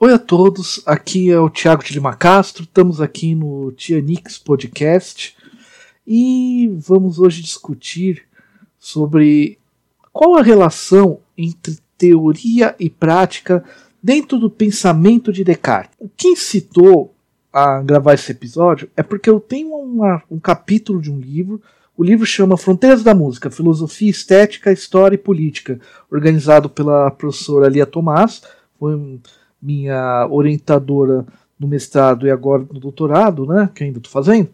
[0.00, 5.36] Oi a todos, aqui é o Thiago de Lima Castro, estamos aqui no Tianix Podcast
[6.06, 8.22] e vamos hoje discutir
[8.78, 9.58] sobre
[10.12, 13.64] qual a relação entre teoria e prática
[14.00, 15.98] dentro do pensamento de Descartes.
[16.16, 17.12] Quem citou
[17.52, 21.60] a gravar esse episódio é porque eu tenho uma, um capítulo de um livro.
[21.96, 27.84] O livro chama Fronteiras da Música: Filosofia, Estética, História e Política, organizado pela professora Lia
[27.84, 28.42] Tomás.
[28.78, 28.94] Foi
[29.60, 31.26] minha orientadora
[31.58, 33.68] no mestrado e agora no doutorado, né?
[33.74, 34.48] Que ainda estou fazendo.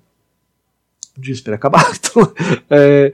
[1.17, 1.85] Dia espero acabar.
[2.15, 2.33] Então,
[2.71, 3.12] é,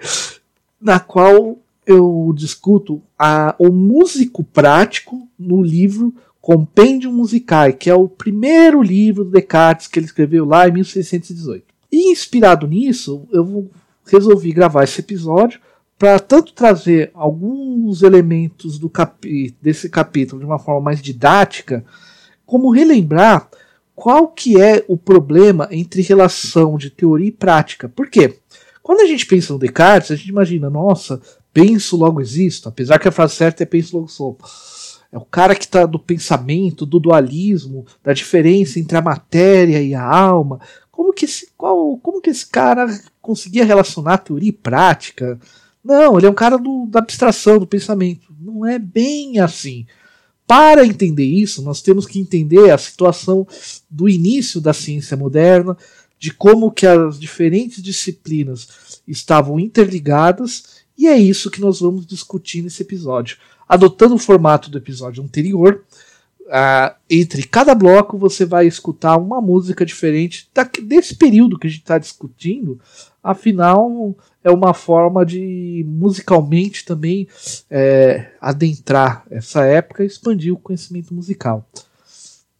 [0.80, 8.08] na qual eu discuto a, o músico prático no livro Compêndio Musicae, que é o
[8.08, 11.64] primeiro livro do Descartes que ele escreveu lá em 1618.
[11.90, 13.70] E inspirado nisso, eu
[14.06, 15.60] resolvi gravar esse episódio
[16.00, 21.84] para tanto trazer alguns elementos do capi desse capítulo de uma forma mais didática,
[22.46, 23.50] como relembrar
[23.94, 27.86] qual que é o problema entre relação de teoria e prática.
[27.86, 28.38] Por quê?
[28.82, 31.20] Quando a gente pensa no Descartes, a gente imagina, nossa,
[31.52, 34.38] penso logo existo, apesar que a frase certa é penso logo sou.
[35.12, 39.94] É o cara que está do pensamento, do dualismo, da diferença entre a matéria e
[39.94, 40.60] a alma.
[40.90, 42.88] Como que esse, qual, como que esse cara
[43.20, 45.38] conseguia relacionar teoria e prática?
[45.82, 48.32] Não, ele é um cara do, da abstração, do pensamento.
[48.38, 49.86] Não é bem assim.
[50.46, 53.46] Para entender isso, nós temos que entender a situação
[53.88, 55.76] do início da ciência moderna,
[56.18, 62.62] de como que as diferentes disciplinas estavam interligadas, e é isso que nós vamos discutir
[62.62, 63.38] nesse episódio
[63.70, 65.84] adotando o formato do episódio anterior.
[67.08, 71.82] Entre cada bloco você vai escutar uma música diferente da, desse período que a gente
[71.82, 72.80] está discutindo.
[73.22, 77.28] Afinal, é uma forma de musicalmente também
[77.70, 81.68] é, adentrar essa época e expandir o conhecimento musical.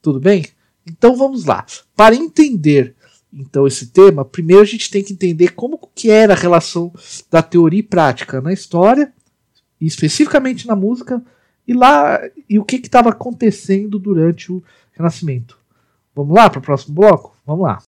[0.02, 0.46] Tudo bem?
[0.86, 1.64] Então vamos lá.
[1.96, 2.94] Para entender
[3.32, 6.92] então esse tema, primeiro a gente tem que entender como que era a relação
[7.30, 9.12] da teoria e prática na história
[9.80, 11.22] especificamente na música,
[11.66, 14.62] e lá e o que estava acontecendo durante o
[14.92, 15.58] Renascimento.
[16.14, 17.36] Vamos lá para o próximo bloco?
[17.46, 17.82] Vamos lá.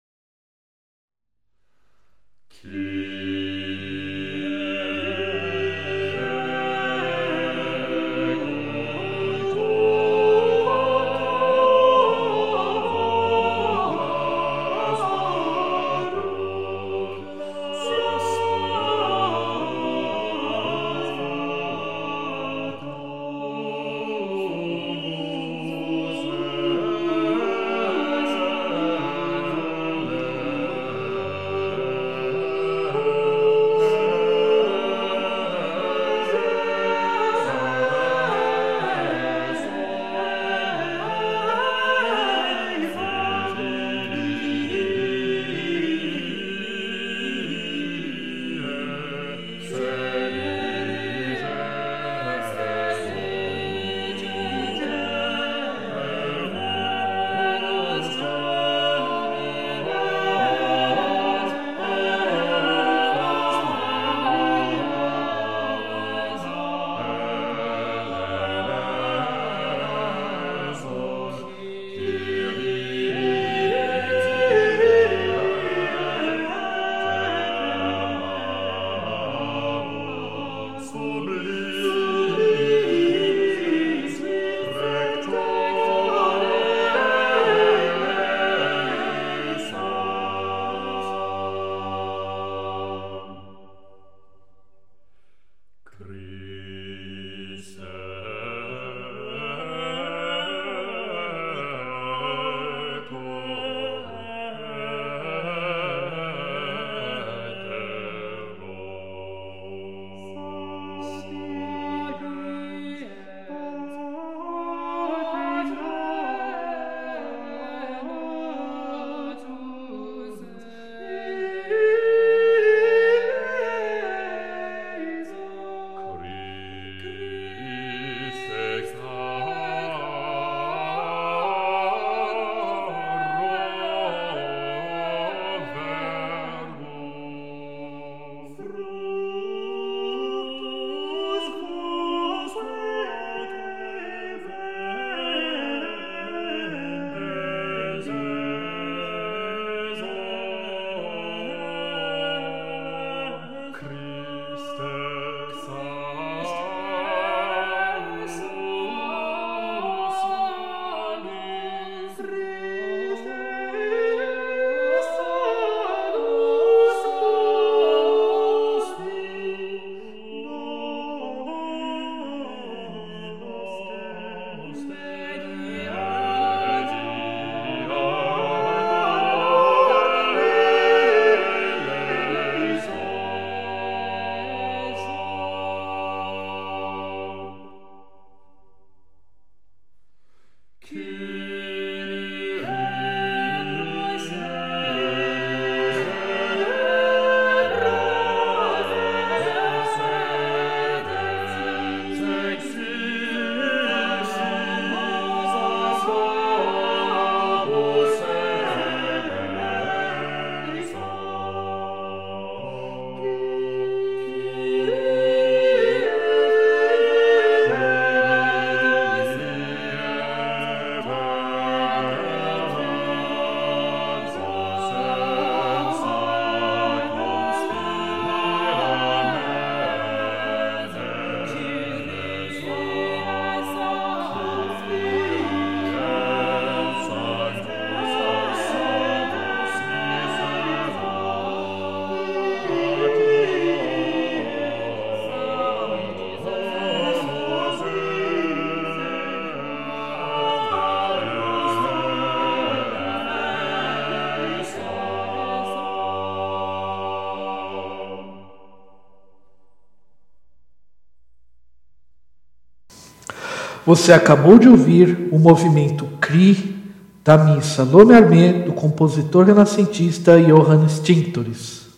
[263.93, 266.75] Você acabou de ouvir o movimento CRI
[267.23, 271.89] da missa Lome Armé do compositor renascentista Johann Stinctoris.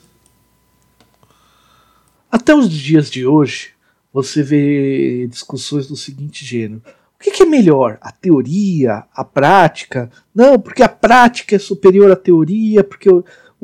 [2.30, 3.70] Até os dias de hoje,
[4.12, 6.82] você vê discussões do seguinte gênero.
[7.16, 7.98] O que, é melhor?
[8.02, 9.06] A teoria?
[9.16, 10.12] A prática?
[10.36, 13.10] Não, porque a prática é superior à teoria, porque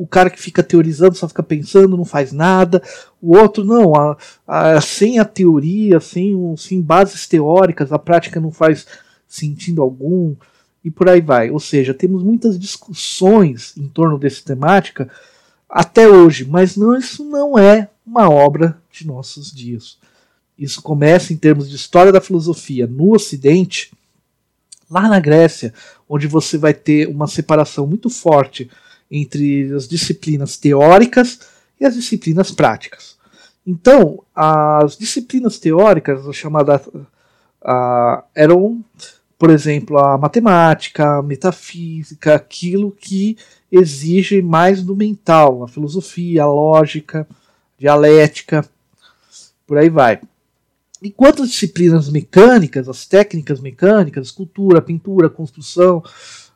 [0.02, 2.82] o cara que fica teorizando só fica pensando, não faz nada.
[3.20, 8.50] O outro, não, a, a, sem a teoria, sem, sem bases teóricas, a prática não
[8.50, 8.84] faz
[9.28, 10.34] sentido algum,
[10.84, 11.52] e por aí vai.
[11.52, 15.08] Ou seja, temos muitas discussões em torno dessa temática
[15.70, 19.98] até hoje, mas não, isso não é uma obra de nossos dias.
[20.58, 23.92] Isso começa em termos de história da filosofia no Ocidente,
[24.90, 25.72] lá na Grécia,
[26.08, 28.68] onde você vai ter uma separação muito forte
[29.12, 31.40] entre as disciplinas teóricas
[31.78, 33.18] e as disciplinas práticas.
[33.66, 36.80] Então, as disciplinas teóricas, a chamada,
[37.62, 38.82] uh, eram,
[39.38, 43.36] por exemplo, a matemática, a metafísica, aquilo que
[43.70, 47.34] exige mais do mental, a filosofia, a lógica, a
[47.78, 48.64] dialética,
[49.66, 50.20] por aí vai.
[51.02, 56.02] Enquanto as disciplinas mecânicas, as técnicas mecânicas, escultura, pintura, construção,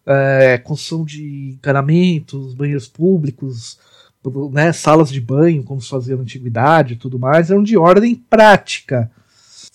[0.06, 3.78] é, construção de encanamentos, banheiros públicos,
[4.52, 8.14] né, salas de banho, como se fazia na antiguidade e tudo mais, eram de ordem
[8.14, 9.10] prática.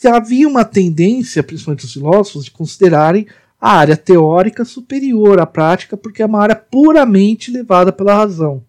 [0.03, 3.27] Havia uma tendência, principalmente os filósofos, de considerarem
[3.59, 8.63] a área teórica superior à prática, porque é uma área puramente levada pela razão,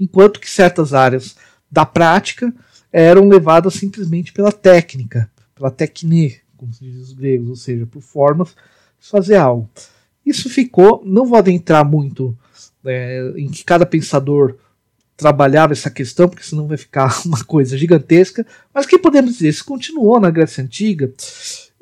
[0.00, 1.36] enquanto que certas áreas
[1.70, 2.52] da prática
[2.92, 8.02] eram levadas simplesmente pela técnica, pela tecne, como se diz os gregos, ou seja, por
[8.02, 8.48] formas
[9.00, 9.68] de fazer algo.
[10.24, 12.36] Isso ficou, não vou adentrar muito
[12.84, 14.56] é, em que cada pensador
[15.16, 19.48] trabalhava essa questão, porque senão vai ficar uma coisa gigantesca, mas que podemos dizer?
[19.48, 21.12] Isso continuou na Grécia Antiga,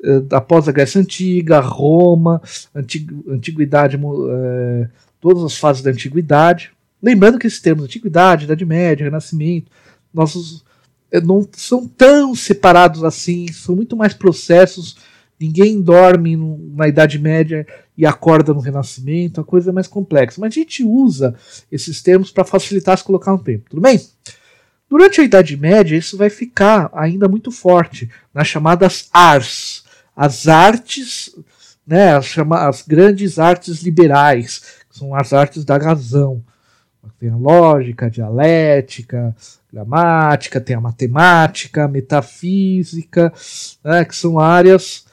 [0.03, 2.41] é, após a Grécia Antiga, Roma,
[2.75, 4.87] Antigu Antiguidade, é,
[5.19, 6.71] todas as fases da Antiguidade.
[7.01, 9.71] Lembrando que esses termos Antiguidade, Idade Média, Renascimento,
[10.13, 10.63] nossos
[11.11, 14.97] é, não são tão separados assim, são muito mais processos
[15.43, 16.37] Ninguém dorme
[16.73, 20.39] na Idade Média e acorda no Renascimento, a coisa é mais complexa.
[20.39, 21.35] Mas a gente usa
[21.69, 23.99] esses termos para facilitar se colocar no tempo, tudo bem?
[24.89, 29.83] Durante a Idade Média, isso vai ficar ainda muito forte nas chamadas ars,
[30.15, 31.35] as artes,
[31.85, 36.41] né, as, chama, as grandes artes liberais, que são as artes da razão.
[37.19, 39.35] Tem a lógica, a dialética,
[39.69, 43.33] gramática, tem a matemática, a metafísica,
[43.83, 45.03] né, que são áreas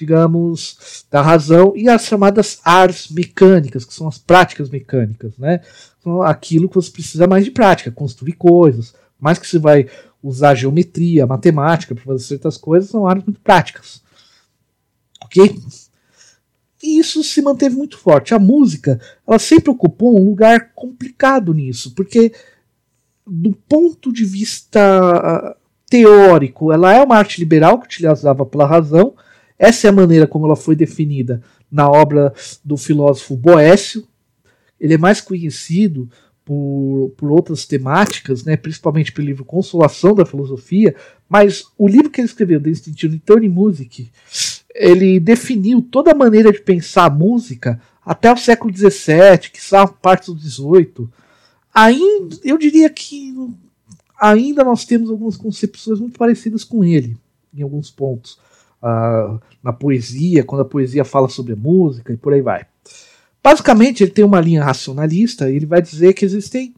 [0.00, 5.60] digamos, da razão, e as chamadas artes mecânicas, que são as práticas mecânicas, né?
[6.02, 9.86] São aquilo que você precisa mais de prática, construir coisas, mais que você vai
[10.22, 14.02] usar geometria, matemática para fazer certas coisas, são áreas muito práticas.
[15.22, 15.60] Ok?
[16.82, 18.32] E isso se manteve muito forte.
[18.32, 22.32] A música, ela sempre ocupou um lugar complicado nisso, porque
[23.26, 25.56] do ponto de vista ah,
[25.90, 29.14] teórico, ela é uma arte liberal que utilizava pela razão,
[29.60, 32.32] essa é a maneira como ela foi definida na obra
[32.64, 34.08] do filósofo Boécio.
[34.80, 36.08] Ele é mais conhecido
[36.46, 40.96] por, por outras temáticas, né, principalmente pelo livro Consolação da Filosofia,
[41.28, 44.10] mas o livro que ele escreveu, The Institute Music,
[44.74, 49.86] ele definiu toda a maneira de pensar a música até o século XVII, que são
[49.86, 51.06] parte do XVIII.
[51.74, 53.34] Ainda, eu diria que
[54.18, 57.14] ainda nós temos algumas concepções muito parecidas com ele,
[57.54, 58.38] em alguns pontos
[59.62, 62.64] na poesia, quando a poesia fala sobre música e por aí vai.
[63.42, 66.74] Basicamente, ele tem uma linha racionalista e ele vai dizer que existem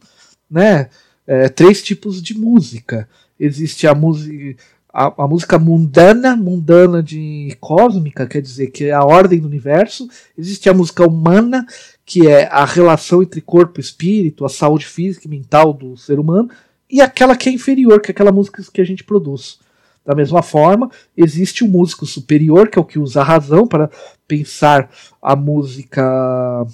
[0.49, 0.89] né,
[1.27, 3.07] é, três tipos de música.
[3.39, 4.61] Existe a música.
[4.93, 10.07] A, a, música mundana, mundana de cósmica, quer dizer que é a ordem do universo.
[10.37, 11.65] Existe a música humana,
[12.05, 16.19] que é a relação entre corpo e espírito, a saúde física e mental do ser
[16.19, 16.47] humano.
[16.87, 19.59] E aquela que é inferior, que é aquela música que a gente produz.
[20.05, 23.65] Da mesma forma, existe o um músico superior, que é o que usa a razão
[23.65, 23.89] para
[24.27, 24.89] pensar
[25.21, 26.65] a música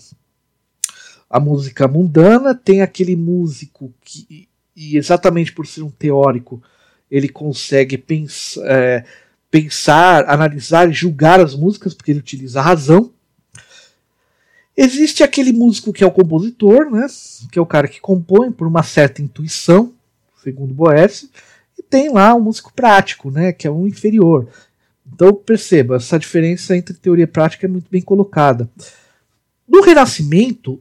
[1.30, 6.64] a música mundana, tem aquele músico que e exatamente por ser um teórico,
[7.12, 9.04] ele consegue pens, é,
[9.52, 13.12] pensar, analisar e julgar as músicas, porque ele utiliza a razão.
[14.78, 17.06] Existe aquele músico que é o compositor, né,
[17.52, 19.94] que é o cara que compõe por uma certa intuição,
[20.42, 21.28] segundo Boécio,
[21.90, 24.48] tem lá um músico prático, né, que é um inferior.
[25.12, 28.70] Então perceba, essa diferença entre teoria e prática é muito bem colocada.
[29.68, 30.80] No Renascimento,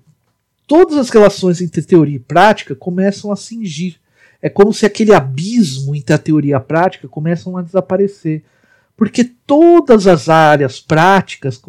[0.67, 3.97] todas as relações entre teoria e prática começam a cingir.
[4.41, 8.45] É como se aquele abismo entre a teoria e a prática começam a desaparecer.
[8.97, 11.61] Porque todas as áreas práticas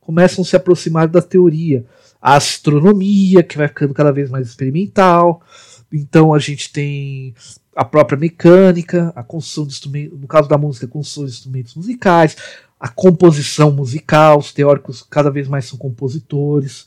[0.00, 1.84] começam a se aproximar da teoria.
[2.20, 5.42] A astronomia, que vai ficando cada vez mais experimental.
[5.92, 7.34] Então a gente tem
[7.74, 11.74] a própria mecânica, a construção de instrumentos, no caso da música, a construção de instrumentos
[11.74, 12.36] musicais,
[12.78, 16.86] a composição musical, os teóricos cada vez mais são compositores.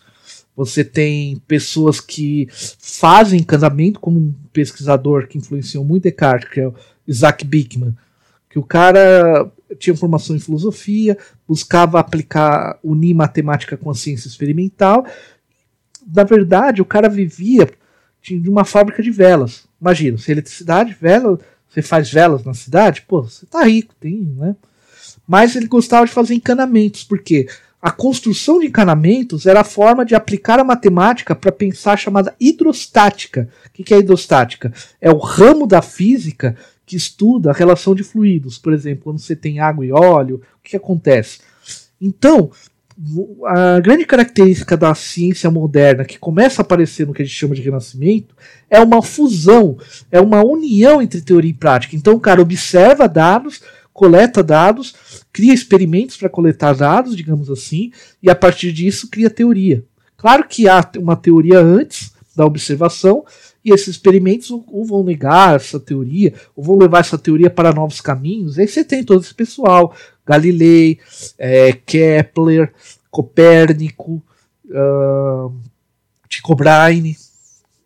[0.55, 6.67] Você tem pessoas que fazem encanamento, como um pesquisador que influenciou muito Descartes, que é
[6.67, 6.75] o
[7.08, 7.96] Isaac Bickman,
[8.50, 11.17] que o cara tinha formação em filosofia,
[11.48, 15.05] buscava aplicar, unir matemática com a ciência experimental.
[16.13, 17.70] Na verdade, o cara vivia
[18.22, 19.66] de uma fábrica de velas.
[19.80, 24.56] Imagina, se eletricidade, vela, você faz velas na cidade, pô, você tá rico, tem, né?
[25.28, 27.48] Mas ele gostava de fazer encanamentos, porque
[27.82, 32.36] a construção de encanamentos era a forma de aplicar a matemática para pensar a chamada
[32.40, 33.50] hidrostática.
[33.68, 34.72] O que é hidrostática?
[35.00, 38.58] É o ramo da física que estuda a relação de fluidos.
[38.58, 41.40] Por exemplo, quando você tem água e óleo, o que acontece?
[42.00, 42.51] Então,
[43.46, 47.56] a grande característica da ciência moderna que começa a aparecer no que a gente chama
[47.56, 48.36] de renascimento
[48.70, 49.78] é uma fusão,
[50.12, 51.96] é uma união entre teoria e prática.
[51.96, 53.62] Então o cara observa dados,
[53.94, 54.94] coleta dados,
[55.32, 59.84] cria experimentos para coletar dados, digamos assim, e a partir disso cria teoria.
[60.18, 63.26] Claro que há uma teoria antes da observação,
[63.64, 68.02] e esses experimentos ou vão negar essa teoria, ou vão levar essa teoria para novos
[68.02, 68.58] caminhos.
[68.58, 71.00] Aí você tem todo esse pessoal, Galilei,
[71.38, 72.74] é, Kepler,
[73.10, 74.24] Copérnico,
[74.66, 75.54] uh,
[76.28, 77.18] Tycho Brahe.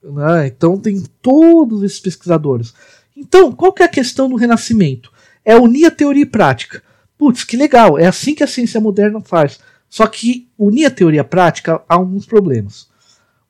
[0.03, 0.47] Né?
[0.47, 2.73] Então tem todos esses pesquisadores.
[3.15, 5.11] Então, qual que é a questão do Renascimento?
[5.43, 6.83] É unir a teoria e prática.
[7.17, 9.59] Putz, que legal, é assim que a ciência moderna faz.
[9.89, 12.89] Só que unir a teoria e a prática há alguns problemas.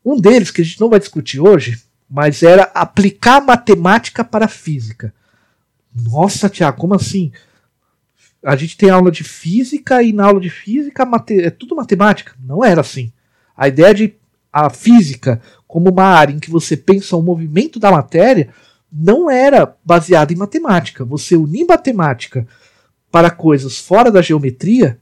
[0.04, 4.50] Um deles, que a gente não vai discutir hoje, mas era aplicar matemática para a
[4.50, 5.14] física.
[5.94, 7.32] Nossa, Tiago, como assim?
[8.46, 12.34] A gente tem aula de física e na aula de física é tudo matemática.
[12.40, 13.12] Não era assim.
[13.58, 14.16] A ideia de
[14.54, 18.50] a física como uma área em que você pensa o movimento da matéria
[18.92, 21.04] não era baseada em matemática.
[21.04, 22.48] Você unir matemática
[23.12, 25.00] para coisas fora da geometria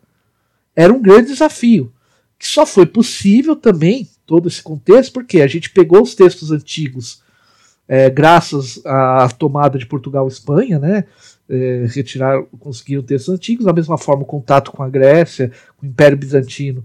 [0.75, 1.91] era um grande desafio,
[2.39, 7.21] que só foi possível também todo esse contexto, porque a gente pegou os textos antigos
[7.87, 11.03] é, graças à tomada de Portugal e Espanha, né?
[11.49, 15.89] É, retirar, conseguiram textos antigos, da mesma forma o contato com a Grécia, com o
[15.89, 16.83] Império Bizantino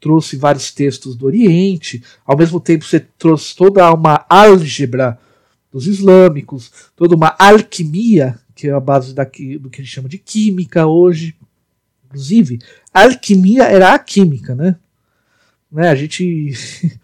[0.00, 5.18] trouxe vários textos do Oriente, ao mesmo tempo você trouxe toda uma álgebra
[5.72, 10.08] dos islâmicos, toda uma alquimia, que é a base daqui, do que a gente chama
[10.08, 11.36] de química hoje.
[12.06, 12.58] Inclusive,
[12.92, 14.76] a alquimia era a química, né?
[15.70, 16.52] né, a gente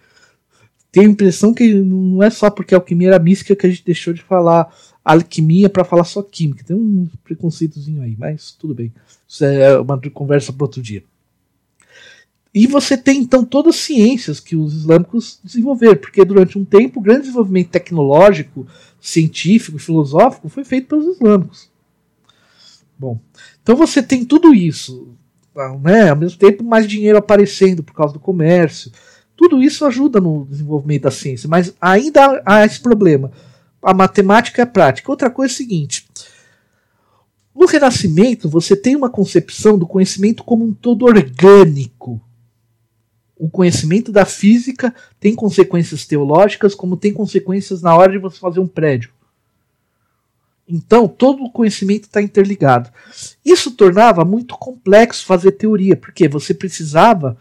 [0.91, 3.85] tem a impressão que não é só porque a alquimia era mística que a gente
[3.85, 4.73] deixou de falar
[5.05, 6.65] alquimia para falar só química.
[6.65, 8.93] Tem um preconceitozinho aí, mas tudo bem.
[9.29, 11.05] Isso é uma conversa para outro dia.
[12.55, 17.01] E você tem então todas as ciências que os islâmicos desenvolveram, porque durante um tempo
[17.01, 18.67] o grande desenvolvimento tecnológico,
[19.01, 21.69] científico, filosófico foi feito pelos islâmicos.
[22.97, 23.19] Bom,
[23.61, 25.17] então você tem tudo isso
[25.83, 28.91] né, ao mesmo tempo mais dinheiro aparecendo por causa do comércio.
[29.37, 33.33] Tudo isso ajuda no desenvolvimento da ciência, mas ainda há esse problema.
[33.85, 35.11] A matemática é prática.
[35.11, 36.09] Outra coisa é a seguinte:
[37.55, 42.21] no Renascimento, você tem uma concepção do conhecimento como um todo orgânico.
[43.37, 48.61] O conhecimento da física tem consequências teológicas, como tem consequências na hora de você fazer
[48.61, 49.13] um prédio.
[50.67, 52.91] Então, todo o conhecimento está interligado.
[53.45, 57.37] Isso tornava muito complexo fazer teoria, porque você precisava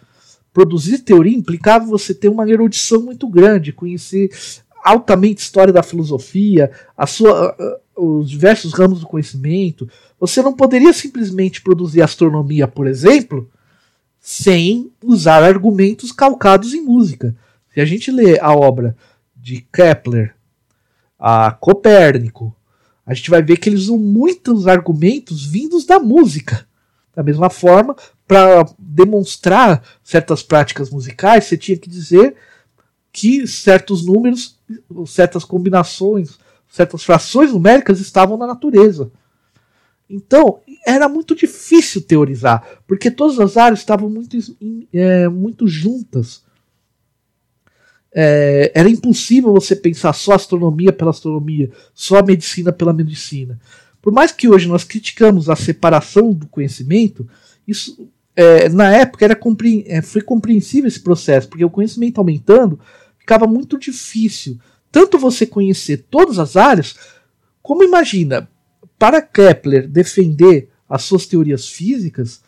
[0.54, 4.30] produzir teoria, implicava você ter uma erudição muito grande, conhecer
[4.84, 7.56] altamente história da filosofia, a sua,
[7.96, 9.90] os diversos ramos do conhecimento.
[10.20, 13.50] Você não poderia simplesmente produzir astronomia, por exemplo,
[14.20, 17.36] sem usar argumentos calcados em música.
[17.74, 18.96] Se a gente lê a obra
[19.36, 20.36] de Kepler,
[21.20, 22.56] a Copérnico,
[23.06, 26.66] a gente vai ver que eles usam muitos argumentos vindos da música.
[27.16, 27.96] Da mesma forma,
[28.28, 32.36] para demonstrar certas práticas musicais, você tinha que dizer
[33.14, 34.60] que certos números,
[35.06, 39.12] certas combinações, certas frações numéricas estavam na natureza.
[40.10, 44.36] Então, era muito difícil teorizar, porque todas as áreas estavam muito,
[44.92, 46.44] é, muito juntas
[48.14, 53.60] é, era impossível você pensar só astronomia pela astronomia, só medicina pela medicina.
[54.02, 57.28] Por mais que hoje nós criticamos a separação do conhecimento,
[57.68, 62.80] isso é, na época era compre é, foi compreensível esse processo, porque o conhecimento aumentando
[63.24, 64.60] ficava muito difícil.
[64.92, 66.96] Tanto você conhecer todas as áreas,
[67.62, 68.50] como imagina,
[69.00, 72.42] para Kepler defender as suas teorias físicas,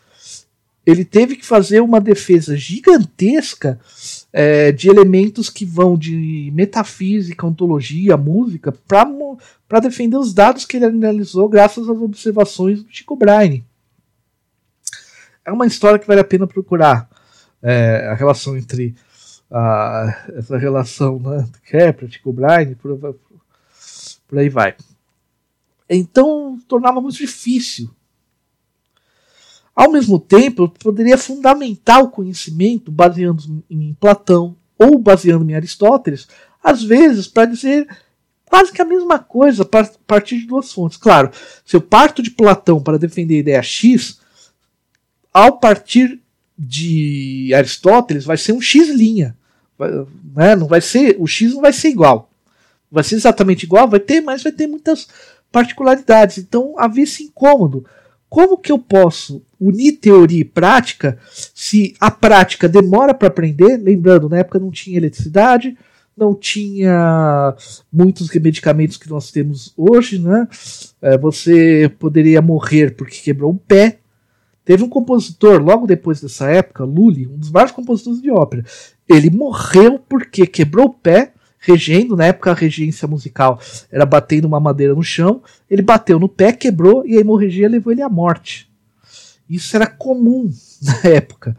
[0.86, 3.80] ele teve que fazer uma defesa gigantesca
[4.32, 8.72] é, de elementos que vão de metafísica, ontologia, música,
[9.68, 13.66] para defender os dados que ele analisou graças às observações do Chico Braine.
[15.44, 17.10] É uma história que vale a pena procurar.
[17.64, 18.94] É, a relação entre
[19.50, 22.98] a, essa relação né, Kepler, Chico Braine, por,
[24.28, 24.76] por aí vai.
[25.90, 27.90] Então tornava muito difícil
[29.76, 36.28] ao mesmo tempo, eu poderia fundamentar o conhecimento baseando em Platão ou baseando em Aristóteles,
[36.64, 37.86] às vezes para dizer
[38.46, 40.98] quase que a mesma coisa a partir de duas fontes.
[40.98, 41.30] Claro,
[41.66, 44.22] se eu parto de Platão para defender a ideia X,
[45.34, 46.22] ao partir
[46.58, 49.36] de Aristóteles vai ser um X linha.
[50.36, 50.56] Né?
[50.56, 52.30] Não vai ser, o X não vai ser igual.
[52.92, 55.08] Vai ser exatamente igual, vai ter, mas vai ter muitas
[55.52, 56.38] particularidades.
[56.38, 57.86] Então havia esse incômodo.
[58.30, 61.18] Como que eu posso unir teoria e prática
[61.54, 63.78] se a prática demora para aprender?
[63.78, 65.78] Lembrando, na época não tinha eletricidade,
[66.18, 67.56] não tinha
[67.92, 70.48] muitos medicamentos que nós temos hoje, né?
[71.02, 74.00] É, você poderia morrer porque quebrou um pé.
[74.66, 78.66] Teve um compositor, logo depois dessa época, Lully, um dos vários compositores de ópera.
[79.08, 83.60] Ele morreu porque quebrou o pé regendo, na época a regência musical
[83.92, 87.92] era batendo uma madeira no chão, ele bateu no pé, quebrou e a hemorragia levou
[87.92, 88.70] ele à morte.
[89.50, 90.52] Isso era comum
[90.82, 91.56] na época.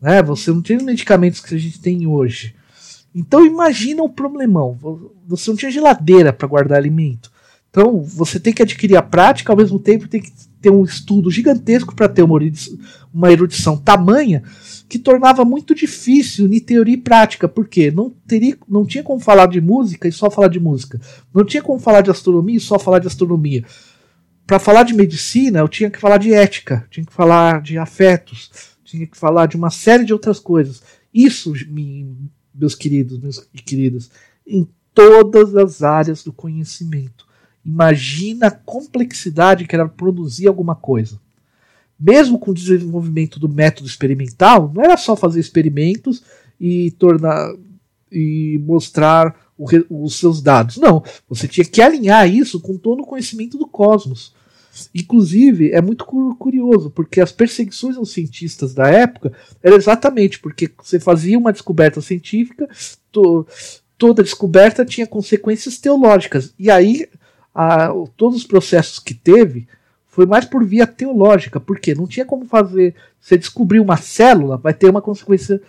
[0.00, 0.22] Né?
[0.22, 2.54] Você não tinha os medicamentos que a gente tem hoje.
[3.14, 4.76] Então imagina o problemão.
[5.26, 7.30] Você não tinha geladeira para guardar alimento.
[7.70, 11.30] Então você tem que adquirir a prática, ao mesmo tempo tem que ter um estudo
[11.30, 12.78] gigantesco para ter uma erudição,
[13.12, 14.44] uma erudição tamanha
[14.88, 19.46] que tornava muito difícil unir teoria e prática, porque não, teria, não tinha como falar
[19.46, 21.00] de música e só falar de música.
[21.34, 23.64] Não tinha como falar de astronomia e só falar de astronomia.
[24.46, 28.50] Para falar de medicina, eu tinha que falar de ética, tinha que falar de afetos,
[28.84, 30.82] tinha que falar de uma série de outras coisas.
[31.12, 31.52] Isso,
[32.54, 34.10] meus queridos, meus queridas,
[34.46, 37.21] em todas as áreas do conhecimento.
[37.64, 41.20] Imagina a complexidade que era produzir alguma coisa
[42.02, 46.24] mesmo com o desenvolvimento do método experimental, não era só fazer experimentos
[46.60, 47.54] e tornar
[48.10, 49.66] e mostrar o,
[50.04, 50.76] os seus dados.
[50.76, 54.34] Não, você tinha que alinhar isso com todo o conhecimento do cosmos.
[54.94, 60.98] Inclusive, é muito curioso, porque as perseguições aos cientistas da época era exatamente porque você
[60.98, 62.68] fazia uma descoberta científica,
[63.12, 63.46] to,
[63.96, 66.52] toda descoberta tinha consequências teológicas.
[66.58, 67.06] E aí,
[67.54, 69.68] a, todos os processos que teve
[70.12, 72.94] foi mais por via teológica, porque não tinha como fazer.
[73.18, 75.60] Você descobrir uma célula, vai ter uma consequência.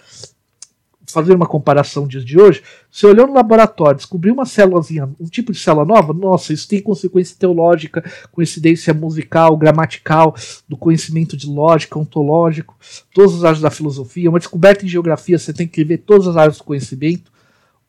[1.06, 5.52] Fazer uma comparação dias de hoje, você olhou no laboratório, descobriu uma célulazinha, um tipo
[5.52, 10.34] de célula nova, nossa, isso tem consequência teológica, coincidência musical, gramatical,
[10.68, 12.76] do conhecimento de lógica, ontológico,
[13.14, 16.38] todas as áreas da filosofia, uma descoberta em geografia, você tem que ver todas as
[16.38, 17.32] áreas do conhecimento,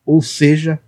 [0.05, 0.79] ou seja,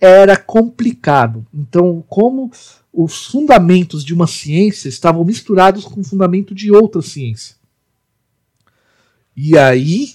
[0.00, 1.46] era complicado.
[1.52, 2.50] Então, como
[2.92, 7.56] os fundamentos de uma ciência estavam misturados com o fundamento de outra ciência.
[9.36, 10.14] E aí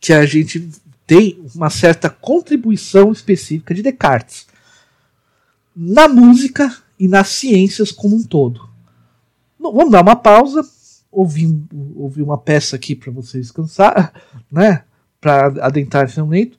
[0.00, 0.70] que a gente
[1.06, 4.46] tem uma certa contribuição específica de Descartes
[5.74, 8.68] na música e nas ciências como um todo.
[9.58, 10.66] Vamos dar uma pausa,
[11.10, 11.54] ouvir,
[11.94, 14.12] ouvir uma peça aqui para vocês descansar,
[14.50, 14.84] né?
[15.20, 16.58] Para adentrar esse momento.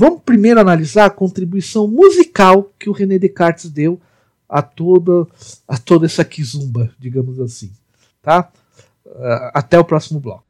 [0.00, 4.00] Vamos primeiro analisar a contribuição musical que o René Descartes deu
[4.48, 5.26] a toda
[5.68, 7.70] a toda essa kizumba, digamos assim,
[8.22, 8.50] tá?
[9.04, 10.42] Uh, até o próximo bloco.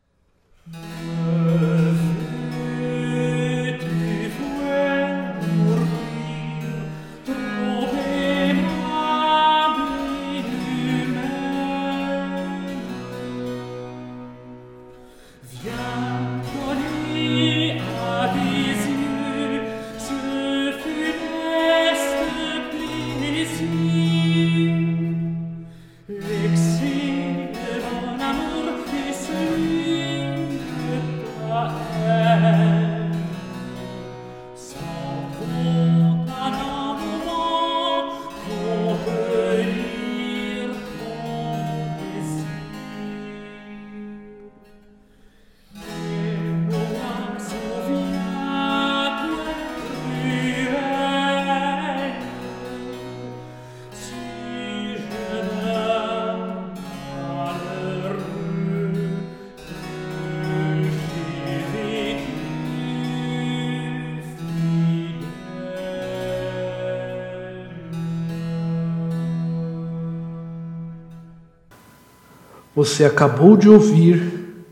[72.81, 74.65] Você acabou de ouvir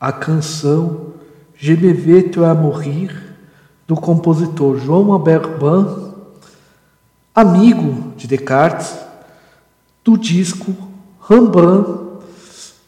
[0.00, 1.12] a canção
[1.54, 2.38] Je me vais te
[3.86, 6.14] do compositor João Albert Ban,
[7.34, 8.96] amigo de Descartes,
[10.02, 10.74] do disco
[11.28, 12.24] Rembrandt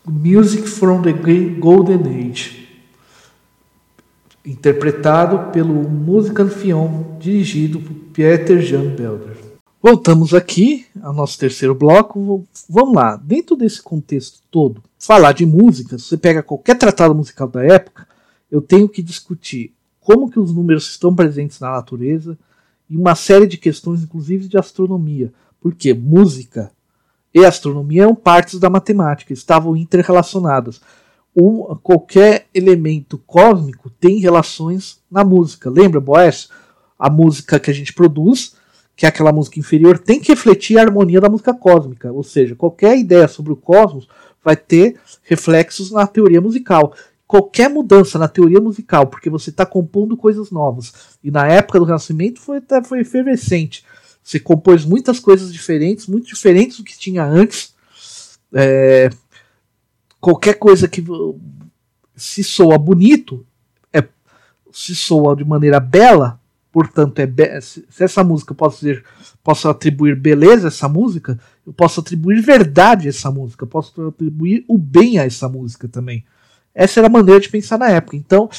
[0.08, 2.70] Music from the Golden Age,
[4.46, 9.45] interpretado pelo Musicanfion, dirigido por Pieter Jan Belder.
[9.88, 12.44] Voltamos aqui ao nosso terceiro bloco.
[12.68, 17.64] Vamos lá, dentro desse contexto todo, falar de música, você pega qualquer tratado musical da
[17.64, 18.04] época,
[18.50, 22.36] eu tenho que discutir como que os números estão presentes na natureza
[22.90, 26.72] e uma série de questões, inclusive de astronomia, porque música
[27.32, 30.80] e astronomia eram partes da matemática, estavam interrelacionadas.
[31.36, 35.70] Um, qualquer elemento cósmico tem relações na música.
[35.70, 36.48] Lembra, Boés?
[36.98, 38.56] A música que a gente produz
[38.96, 42.10] que é aquela música inferior, tem que refletir a harmonia da música cósmica.
[42.10, 44.08] Ou seja, qualquer ideia sobre o cosmos
[44.42, 46.94] vai ter reflexos na teoria musical.
[47.26, 51.18] Qualquer mudança na teoria musical, porque você está compondo coisas novas.
[51.22, 53.84] E na época do Renascimento foi, foi efervescente.
[54.22, 57.74] Você compôs muitas coisas diferentes, muito diferentes do que tinha antes.
[58.52, 59.10] É,
[60.20, 61.04] qualquer coisa que
[62.16, 63.44] se soa bonito,
[63.92, 64.02] é,
[64.72, 66.40] se soa de maneira bela,
[66.76, 69.02] portanto, é se essa música eu posso dizer,
[69.42, 74.08] posso atribuir beleza a essa música, eu posso atribuir verdade a essa música, eu posso
[74.08, 76.22] atribuir o bem a essa música também.
[76.74, 78.14] Essa era a maneira de pensar na época.
[78.14, 78.50] Então,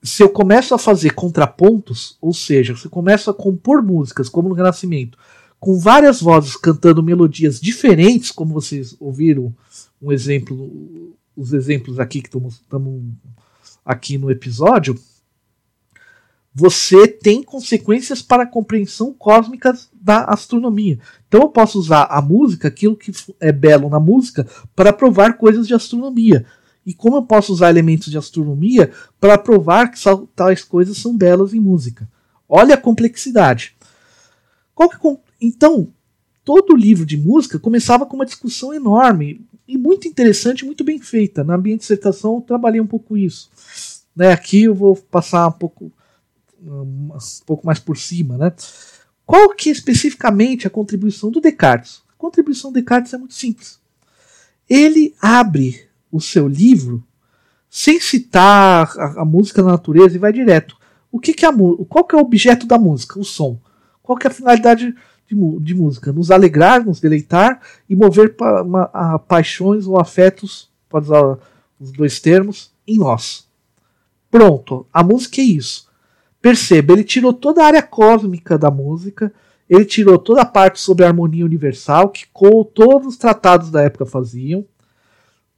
[0.00, 4.48] se eu começo a fazer contrapontos, ou seja, se eu começo a compor músicas, como
[4.48, 5.18] no Renascimento,
[5.58, 9.52] com várias vozes cantando melodias diferentes, como vocês ouviram
[10.00, 12.62] um exemplo, os exemplos aqui que estamos
[13.84, 14.94] aqui no episódio,
[16.58, 20.98] você tem consequências para a compreensão cósmica da astronomia.
[21.28, 24.44] Então eu posso usar a música, aquilo que é belo na música,
[24.74, 26.44] para provar coisas de astronomia.
[26.84, 28.90] E como eu posso usar elementos de astronomia
[29.20, 30.00] para provar que
[30.34, 32.10] tais coisas são belas em música?
[32.48, 33.76] Olha a complexidade.
[35.40, 35.92] Então,
[36.44, 41.44] todo livro de música começava com uma discussão enorme e muito interessante, muito bem feita.
[41.44, 43.48] Na minha dissertação eu trabalhei um pouco isso.
[44.16, 45.92] Né, aqui eu vou passar um pouco
[46.62, 47.16] um
[47.46, 48.52] pouco mais por cima, né?
[49.24, 52.02] Qual que é especificamente a contribuição do Descartes?
[52.08, 53.78] A contribuição do Descartes é muito simples.
[54.68, 57.04] Ele abre o seu livro
[57.68, 60.76] sem citar a, a música na natureza e vai direto.
[61.10, 61.54] O que, que é a
[61.88, 63.18] qual que é o objeto da música?
[63.18, 63.60] O som.
[64.02, 64.94] Qual que é a finalidade
[65.26, 66.12] de, de música?
[66.12, 71.38] Nos alegrar, nos deleitar e mover pa, a paixões ou afetos, pode usar
[71.78, 73.46] os dois termos, em nós.
[74.30, 75.87] Pronto, a música é isso.
[76.40, 79.32] Perceba, ele tirou toda a área cósmica da música,
[79.68, 82.26] ele tirou toda a parte sobre a harmonia universal, que
[82.74, 84.64] todos os tratados da época faziam.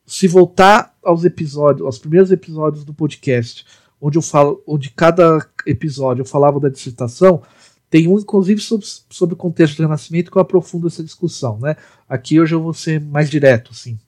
[0.06, 3.64] Se voltar aos episódios, aos primeiros episódios do podcast,
[4.00, 7.42] onde eu falo, onde cada episódio eu falava da dissertação,
[7.90, 11.58] tem um, inclusive, sobre, sobre o contexto do Renascimento que eu aprofundo essa discussão.
[11.58, 11.76] Né?
[12.08, 13.72] Aqui hoje eu vou ser mais direto.
[13.72, 13.98] Assim.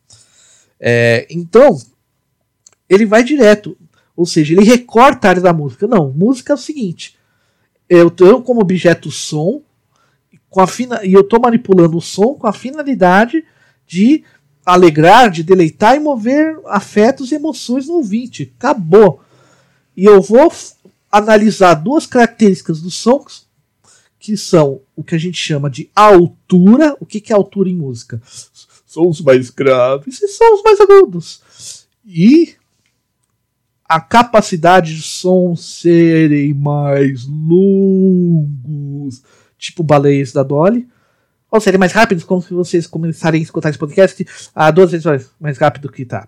[0.80, 1.76] É, então,
[2.88, 3.76] ele vai direto.
[4.16, 5.86] Ou seja, ele recorta a área da música.
[5.86, 7.16] Não, música é o seguinte:
[7.88, 9.62] eu tenho como objeto o som,
[10.48, 13.44] com a fina, e eu estou manipulando o som com a finalidade
[13.86, 14.24] de
[14.64, 18.54] alegrar, de deleitar e mover afetos e emoções no ouvinte.
[18.58, 19.20] Acabou.
[19.96, 20.52] E eu vou
[21.10, 23.24] analisar duas características do som,
[24.18, 26.96] que são o que a gente chama de altura.
[27.00, 28.22] O que, que é altura em música?
[28.86, 31.86] Sons mais graves e sons mais agudos.
[32.06, 32.54] E
[33.92, 39.22] a capacidade de som serem mais longos,
[39.58, 40.88] tipo baleias da Dolly,
[41.50, 45.30] ou serem mais rápidos, como se vocês começarem a escutar esse podcast a duas vezes
[45.38, 46.26] mais rápido que tá.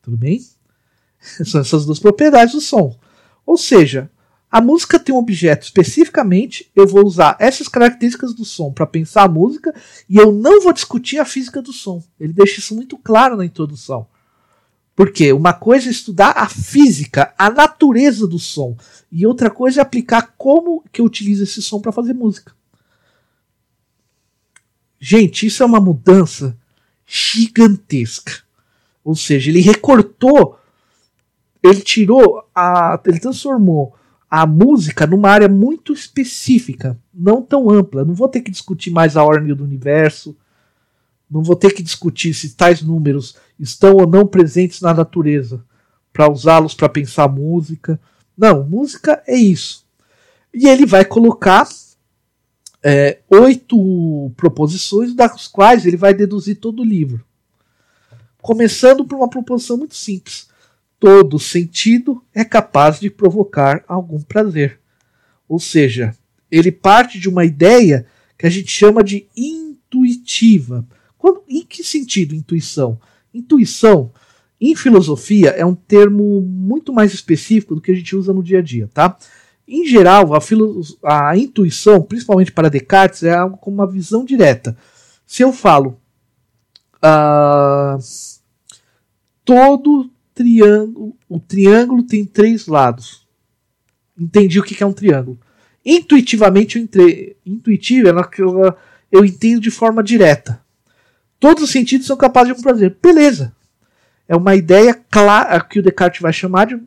[0.00, 0.40] Tudo bem?
[1.44, 2.98] São essas duas propriedades do som.
[3.44, 4.10] Ou seja,
[4.50, 9.24] a música tem um objeto especificamente, eu vou usar essas características do som para pensar
[9.24, 9.74] a música
[10.08, 12.02] e eu não vou discutir a física do som.
[12.18, 14.06] Ele deixa isso muito claro na introdução.
[14.96, 18.76] Porque uma coisa é estudar a física, a natureza do som,
[19.10, 22.52] e outra coisa é aplicar como que eu utilizo esse som para fazer música.
[25.00, 26.56] Gente, isso é uma mudança
[27.06, 28.32] gigantesca.
[29.04, 30.58] Ou seja, ele recortou,
[31.62, 33.94] ele tirou, a, ele transformou
[34.30, 38.04] a música numa área muito específica, não tão ampla.
[38.04, 40.36] Não vou ter que discutir mais a ordem do universo,
[41.30, 45.64] não vou ter que discutir se tais números estão ou não presentes na natureza
[46.12, 48.00] para usá-los para pensar música.
[48.36, 49.84] Não, música é isso.
[50.52, 51.66] E ele vai colocar
[52.82, 57.24] é, oito proposições, das quais ele vai deduzir todo o livro.
[58.40, 60.48] começando por uma proposição muito simples.
[61.00, 64.78] Todo sentido é capaz de provocar algum prazer.
[65.48, 66.14] Ou seja,
[66.50, 68.06] ele parte de uma ideia
[68.38, 70.86] que a gente chama de intuitiva.
[71.16, 73.00] Quando, em que sentido intuição?
[73.34, 74.12] Intuição,
[74.60, 78.60] em filosofia, é um termo muito mais específico do que a gente usa no dia
[78.60, 79.18] a dia, tá?
[79.66, 84.76] Em geral, a, a intuição, principalmente para Descartes, é algo como uma visão direta.
[85.26, 86.00] Se eu falo
[86.96, 87.98] uh,
[89.44, 93.26] todo triângulo, o triângulo tem três lados.
[94.18, 95.38] Entendi o que é um triângulo.
[95.84, 98.76] Intuitivamente, eu entre, intuitivo é naquela,
[99.10, 100.63] eu entendo de forma direta.
[101.44, 102.96] Todos os sentidos são capazes de um prazer.
[103.02, 103.54] Beleza.
[104.26, 106.80] É uma ideia clara que o Descartes vai chamar de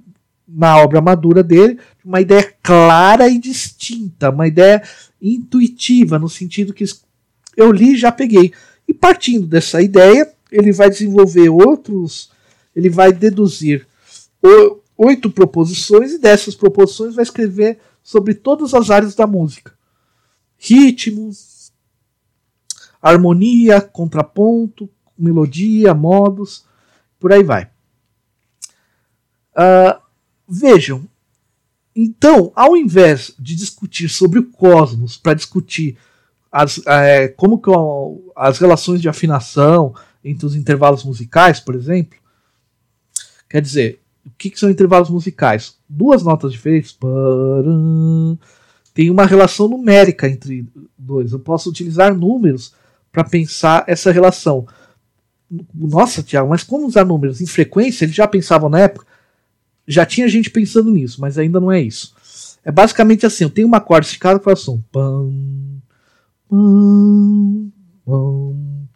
[0.48, 4.82] na obra madura dele, uma ideia clara e distinta, uma ideia
[5.22, 6.86] intuitiva, no sentido que
[7.56, 8.52] eu li e já peguei.
[8.88, 12.32] E partindo dessa ideia, ele vai desenvolver outros,
[12.76, 13.86] ele vai deduzir
[14.98, 19.72] oito proposições e dessas proposições vai escrever sobre todas as áreas da música:
[20.58, 21.30] ritmo,
[23.02, 26.66] harmonia, contraponto, melodia, modos,
[27.20, 27.70] por aí vai.
[29.54, 30.08] Uh,
[30.50, 31.04] Vejam,
[31.94, 35.98] então, ao invés de discutir sobre o cosmos, para discutir
[36.50, 37.70] as, é, como que
[38.34, 42.18] as relações de afinação entre os intervalos musicais, por exemplo,
[43.50, 45.76] quer dizer, o que, que são intervalos musicais?
[45.90, 46.98] Duas notas diferentes
[48.94, 50.66] tem uma relação numérica entre
[50.98, 51.34] dois.
[51.34, 52.74] Eu posso utilizar números
[53.18, 54.68] para pensar essa relação.
[55.74, 57.42] Nossa, Tiago, mas como usar números?
[57.42, 59.08] Em frequência, eles já pensavam na época
[59.88, 62.14] já tinha gente pensando nisso, mas ainda não é isso.
[62.64, 64.82] É basicamente assim: eu tenho uma corda esticada que faz som.
[64.92, 65.32] Pam,
[66.50, 67.72] pam,
[68.06, 68.88] pam.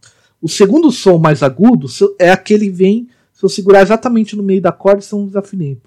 [0.42, 1.88] O segundo som mais agudo
[2.20, 3.10] é aquele que vem.
[3.32, 5.80] Se eu segurar exatamente no meio da corda, são desafinei.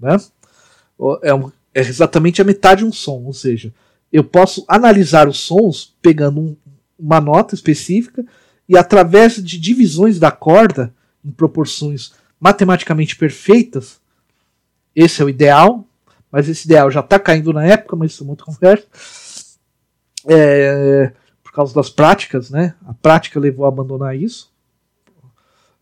[0.00, 0.16] Né?
[1.22, 1.30] É,
[1.74, 3.74] é exatamente a metade de um som, ou seja,
[4.12, 6.56] eu posso analisar os sons pegando um,
[6.96, 8.24] uma nota específica
[8.68, 14.00] e através de divisões da corda em proporções matematicamente perfeitas,
[14.94, 15.84] esse é o ideal,
[16.30, 18.86] mas esse ideal já está caindo na época, mas isso é muito conversa.
[20.28, 22.74] É, por causa das práticas, né?
[22.86, 24.52] A prática levou a abandonar isso.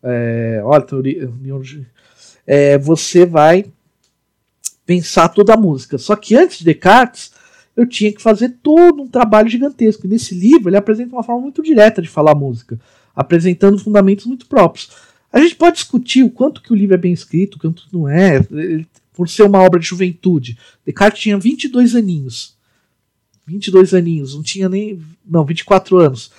[0.03, 0.85] É, olha,
[2.47, 3.67] é, você vai
[4.87, 5.99] pensar toda a música.
[5.99, 7.33] Só que antes de Descartes,
[7.77, 10.07] eu tinha que fazer todo um trabalho gigantesco.
[10.07, 12.79] E nesse livro ele apresenta uma forma muito direta de falar música,
[13.15, 14.91] apresentando fundamentos muito próprios.
[15.33, 18.09] A gente pode discutir o quanto que o livro é bem escrito, o quanto não
[18.09, 18.45] é,
[19.15, 20.59] por ser uma obra de juventude.
[20.85, 22.55] Descartes tinha 22 aninhos.
[23.47, 25.01] 22 aninhos, não tinha nem.
[25.25, 26.31] Não, 24 anos.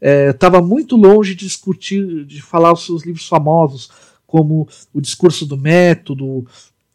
[0.00, 3.90] Estava é, muito longe de discutir, de falar os seus livros famosos,
[4.26, 6.46] como O Discurso do Método,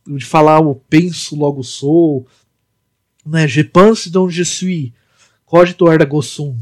[0.08, 2.28] de falar o Penso Logo Sou,
[3.26, 4.94] né, Je pense donc je suis,
[5.46, 6.58] cogito ergo sum.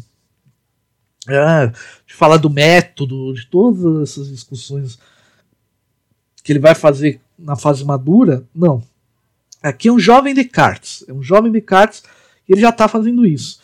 [1.28, 1.68] É,
[2.06, 4.98] de falar do método, de todas essas discussões
[6.44, 8.84] que ele vai fazer na fase madura, não.
[9.62, 12.04] Aqui é um jovem Descartes, é um jovem Descartes
[12.52, 13.62] ele já está fazendo isso.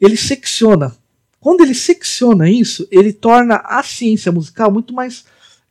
[0.00, 0.96] Ele secciona.
[1.38, 5.24] Quando ele secciona isso, ele torna a ciência musical muito mais.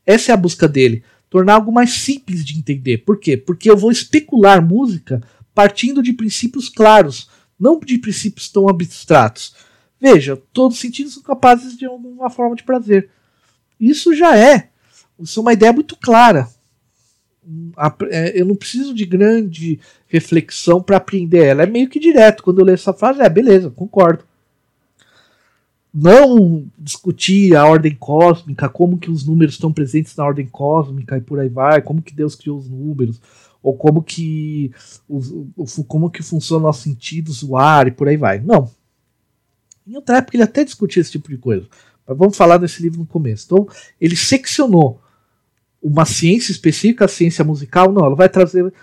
[0.06, 1.04] Essa é a busca dele.
[1.34, 3.00] Tornar algo mais simples de entender.
[3.00, 3.36] Por quê?
[3.36, 5.20] Porque eu vou especular música
[5.52, 7.28] partindo de princípios claros,
[7.60, 9.56] não de princípios tão abstratos.
[10.00, 13.10] Veja, todos os sentidos são capazes de alguma forma de prazer.
[13.80, 14.70] Isso já é.
[15.20, 16.48] Isso é uma ideia muito clara.
[18.12, 21.64] É, eu não preciso de grande reflexão para aprender ela.
[21.64, 22.44] É meio que direto.
[22.44, 24.24] Quando eu leio essa frase, é beleza, concordo.
[25.94, 31.22] Não discutir a ordem cósmica, como que os números estão presentes na ordem cósmica e
[31.22, 33.22] por aí vai, como que Deus criou os números,
[33.62, 34.72] ou como que
[35.88, 38.40] como que funciona nossos sentidos, o ar e por aí vai.
[38.40, 38.70] Não.
[39.86, 41.68] Em outra época ele até discutia esse tipo de coisa.
[42.08, 43.46] Mas vamos falar desse livro no começo.
[43.46, 43.68] Então,
[44.00, 45.02] ele seccionou
[45.82, 48.74] uma ciência específica, a ciência musical, não, ela vai trazer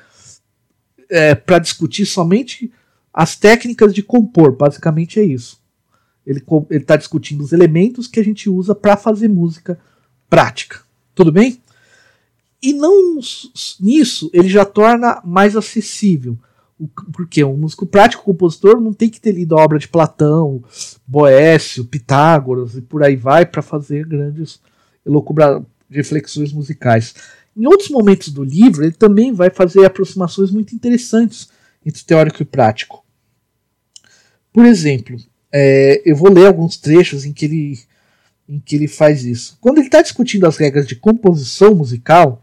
[1.09, 2.73] é, para discutir somente
[3.12, 5.60] as técnicas de compor, basicamente é isso.
[6.26, 9.78] Ele está discutindo os elementos que a gente usa para fazer música
[10.28, 10.80] prática.
[11.14, 11.61] Tudo bem?
[12.62, 13.18] E não
[13.80, 16.38] nisso ele já torna mais acessível.
[17.12, 20.62] Porque um músico prático compositor não tem que ter lido a obra de Platão,
[21.06, 24.61] Boécio, Pitágoras e por aí vai para fazer grandes
[25.90, 27.14] reflexões musicais.
[27.54, 31.50] Em outros momentos do livro, ele também vai fazer aproximações muito interessantes
[31.85, 33.04] entre teórico e prático.
[34.52, 35.16] Por exemplo,
[35.52, 37.80] É, eu vou ler alguns trechos em que ele,
[38.48, 39.58] em que ele faz isso.
[39.60, 42.42] Quando ele está discutindo as regras de composição musical,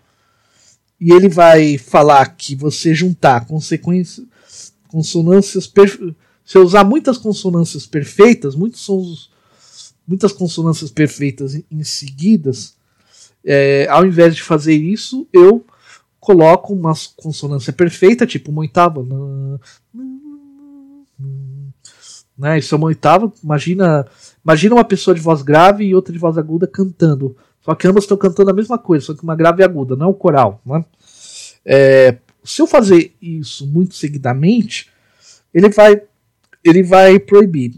[0.99, 4.25] e ele vai falar que você juntar consequências,
[4.87, 5.71] consonâncias,
[6.43, 9.29] se usar muitas consonâncias perfeitas, muitos sons,
[10.07, 12.75] muitas consonâncias perfeitas em seguidas,
[13.45, 15.65] é, ao invés de fazer isso, eu
[16.19, 19.05] coloco uma consonância perfeita, tipo uma oitava.
[22.37, 22.59] Né?
[22.59, 23.31] Isso é uma oitava.
[23.43, 24.05] Imagina,
[24.43, 27.35] imagina uma pessoa de voz grave e outra de voz aguda cantando.
[27.61, 30.05] Só que ambas estão cantando a mesma coisa, só que uma grave e aguda, não
[30.05, 30.61] é o coral.
[30.65, 30.85] Né?
[31.65, 34.89] É, se eu fazer isso muito seguidamente,
[35.53, 36.01] ele vai,
[36.63, 37.73] ele vai proibir.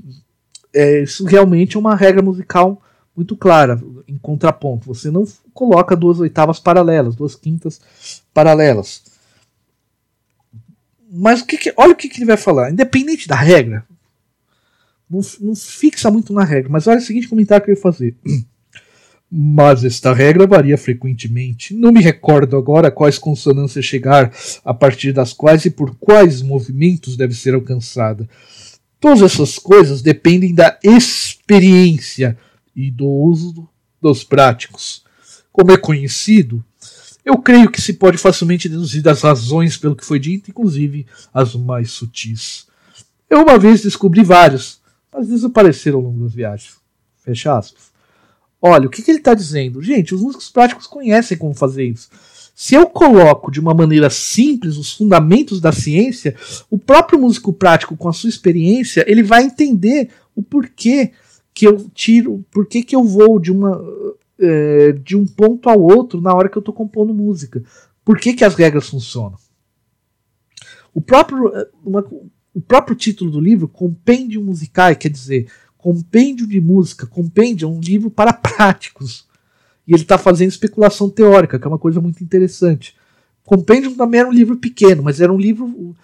[0.71, 2.81] É, isso realmente é uma regra musical
[3.15, 4.93] muito clara, em contraponto.
[4.93, 7.81] Você não coloca duas oitavas paralelas, duas quintas
[8.33, 9.01] paralelas.
[11.11, 12.71] Mas o que, que olha o que, que, ele vai falar.
[12.71, 13.83] Independente da regra,
[15.09, 18.15] não, não fixa muito na regra, mas olha o seguinte comentário que ele vai fazer.
[19.31, 21.75] Mas esta regra varia frequentemente.
[21.75, 24.33] Não me recordo agora quais consonâncias chegar,
[24.65, 28.27] a partir das quais e por quais movimentos deve ser alcançada.
[28.99, 32.35] Todas essas coisas dependem da experiência
[32.75, 33.69] e do uso
[34.01, 35.03] dos práticos.
[35.51, 36.63] Como é conhecido,
[37.23, 41.53] eu creio que se pode facilmente deduzir das razões pelo que foi dito, inclusive as
[41.53, 42.65] mais sutis.
[43.29, 44.78] Eu uma vez descobri vários,
[45.11, 46.77] mas desapareceram ao longo das viagens.
[47.17, 47.91] Fecha aspas.
[48.61, 49.81] Olha, o que, que ele está dizendo?
[49.81, 52.09] Gente, os músicos práticos conhecem como fazer isso.
[52.53, 56.35] Se eu coloco de uma maneira simples os fundamentos da ciência,
[56.69, 61.13] o próprio músico prático, com a sua experiência, ele vai entender o porquê
[61.53, 63.81] que eu tiro, porquê que eu vou de uma
[64.37, 67.63] é, de um ponto ao outro na hora que eu estou compondo música.
[68.03, 69.37] Por que, que as regras funcionam?
[70.93, 71.51] O próprio,
[71.85, 72.05] uma,
[72.53, 77.79] o próprio título do livro, Compêndio Musical, quer dizer, Compêndio de Música, Compêndio é um
[77.79, 79.27] livro para práticos.
[79.88, 82.95] E ele está fazendo especulação teórica, que é uma coisa muito interessante.
[83.43, 85.95] Compêndio também era um livro pequeno, mas era um livro.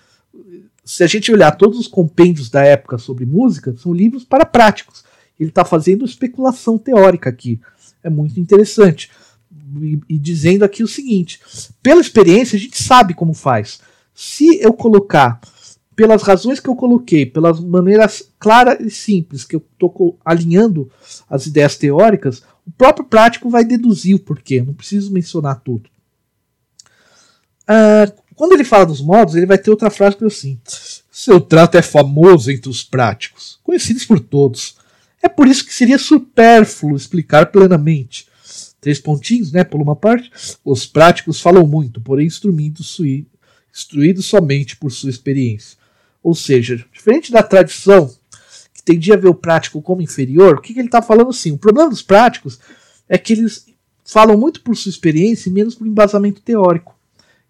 [0.84, 5.04] Se a gente olhar todos os compêndios da época sobre música, são livros para práticos.
[5.40, 7.60] Ele está fazendo especulação teórica aqui.
[8.02, 9.12] É muito interessante.
[9.80, 11.40] E, e dizendo aqui o seguinte:
[11.84, 13.80] pela experiência, a gente sabe como faz.
[14.14, 15.40] Se eu colocar
[15.96, 20.92] pelas razões que eu coloquei, pelas maneiras claras e simples que eu estou alinhando
[21.30, 24.62] as ideias teóricas, o próprio prático vai deduzir o porquê.
[24.62, 25.90] Não preciso mencionar tudo.
[27.64, 30.60] Uh, quando ele fala dos modos, ele vai ter outra frase que é assim:
[31.10, 34.76] Seu trato é famoso entre os práticos, conhecidos por todos.
[35.24, 38.28] É por isso que seria supérfluo explicar plenamente.
[38.80, 39.64] Três pontinhos, né?
[39.64, 40.30] Por uma parte,
[40.64, 43.00] os práticos falam muito, porém instruídos
[44.26, 45.78] somente por sua experiência.
[46.26, 48.12] Ou seja, diferente da tradição
[48.74, 51.52] que tendia a ver o prático como inferior, o que, que ele está falando assim?
[51.52, 52.60] O problema dos práticos
[53.08, 53.68] é que eles
[54.04, 56.96] falam muito por sua experiência e menos por embasamento teórico.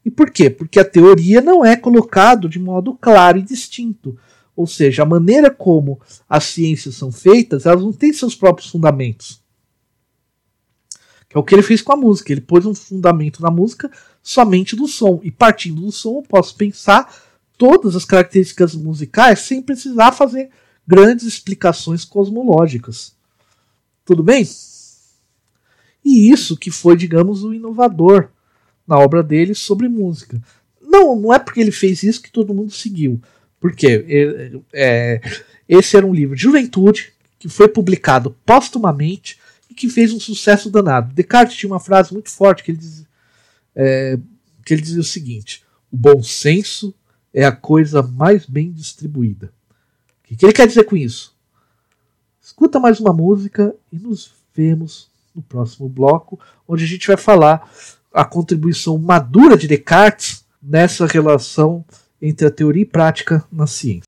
[0.04, 0.50] E por quê?
[0.50, 4.20] Porque a teoria não é colocado de modo claro e distinto.
[4.54, 5.98] Ou seja, a maneira como
[6.28, 9.42] as ciências são feitas, elas não têm seus próprios fundamentos.
[11.30, 12.34] Que é o que ele fez com a música.
[12.34, 13.90] Ele pôs um fundamento na música
[14.22, 15.22] somente do som.
[15.24, 17.25] E partindo do som, eu posso pensar
[17.58, 20.50] todas as características musicais sem precisar fazer
[20.88, 23.16] grandes explicações cosmológicas.
[24.04, 24.48] Tudo bem?
[26.04, 28.30] E isso que foi, digamos, o inovador
[28.88, 30.42] na obra dele sobre música.
[30.80, 33.20] Não, não é porque ele fez isso que todo mundo seguiu.
[33.60, 35.22] Porque é, é,
[35.68, 39.40] esse era um livro de juventude que foi publicado postumamente
[39.70, 41.14] e que fez um sucesso danado.
[41.14, 43.04] Descartes tinha uma frase muito forte que ele, diz,
[43.76, 44.20] é,
[44.64, 46.94] que ele dizia o seguinte: o bom senso
[47.36, 49.52] é a coisa mais bem distribuída.
[50.24, 51.36] O que, ele quer dizer com isso?
[52.42, 57.70] Escuta mais uma música e nos vemos no próximo bloco, onde a gente vai falar
[58.14, 61.84] a contribuição madura de Descartes nessa relação
[62.22, 64.05] entre a teoria e prática na ciência.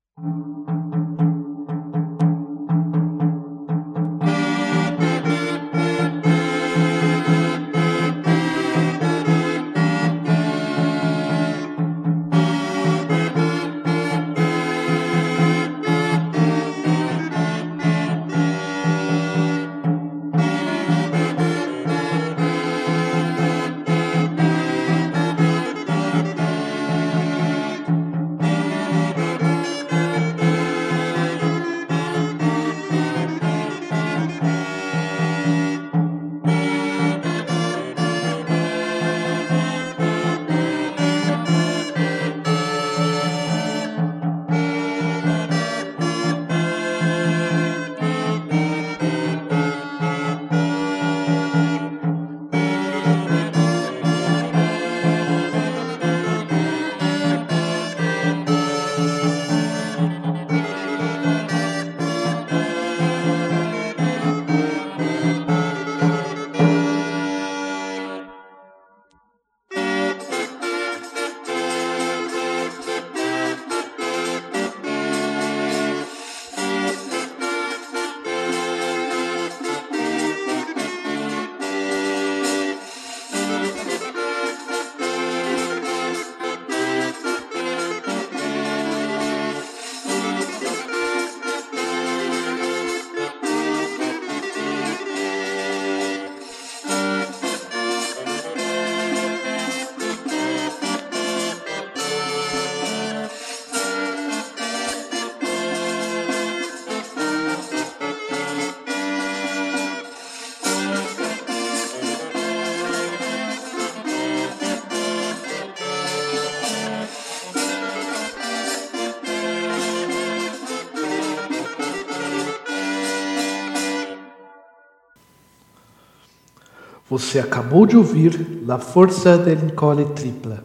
[127.10, 129.72] Você acabou de ouvir La Forza del
[130.14, 130.62] Tripla,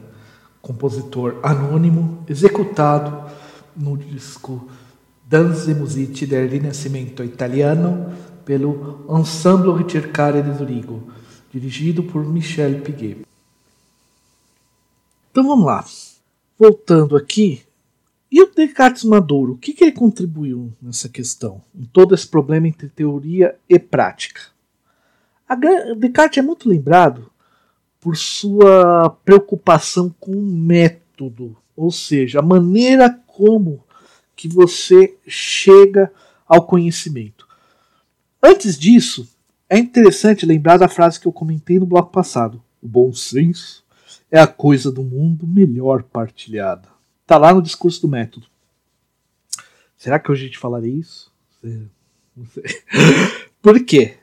[0.62, 3.32] compositor anônimo executado
[3.74, 4.68] no disco
[5.26, 8.12] Danze Musici del Rinascimento Italiano
[8.44, 11.08] pelo Ensemble Ricercare di Zurigo,
[11.50, 13.26] dirigido por Michel Piguet.
[15.32, 15.86] Então vamos lá.
[16.60, 17.64] Voltando aqui,
[18.30, 22.68] e o Descartes Maduro, o que, que ele contribuiu nessa questão, em todo esse problema
[22.68, 24.53] entre teoria e prática?
[25.48, 27.32] A Descartes é muito lembrado
[28.00, 33.84] por sua preocupação com o método, ou seja, a maneira como
[34.36, 36.12] que você chega
[36.46, 37.48] ao conhecimento.
[38.42, 39.28] Antes disso,
[39.70, 43.84] é interessante lembrar da frase que eu comentei no bloco passado: o bom senso
[44.30, 46.90] é a coisa do mundo melhor partilhada.
[47.22, 48.48] Está lá no discurso do método.
[49.96, 51.32] Será que hoje a gente falaria isso?
[52.36, 52.64] Não sei.
[53.62, 54.18] Por quê?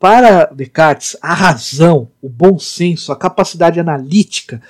[0.00, 4.62] Para Descartes, a razão, o bom senso, a capacidade analítica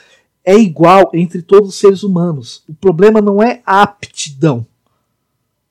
[0.44, 2.64] é igual entre todos os seres humanos.
[2.68, 4.66] O problema não é a aptidão.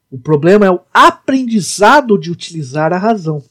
[0.10, 3.44] O problema é o aprendizado de utilizar a razão.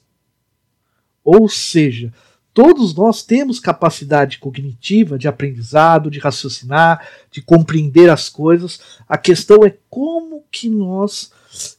[1.22, 2.11] Ou seja,
[2.54, 8.80] todos nós temos capacidade cognitiva de aprendizado, de raciocinar, de compreender as coisas.
[9.06, 11.30] A questão é como que nós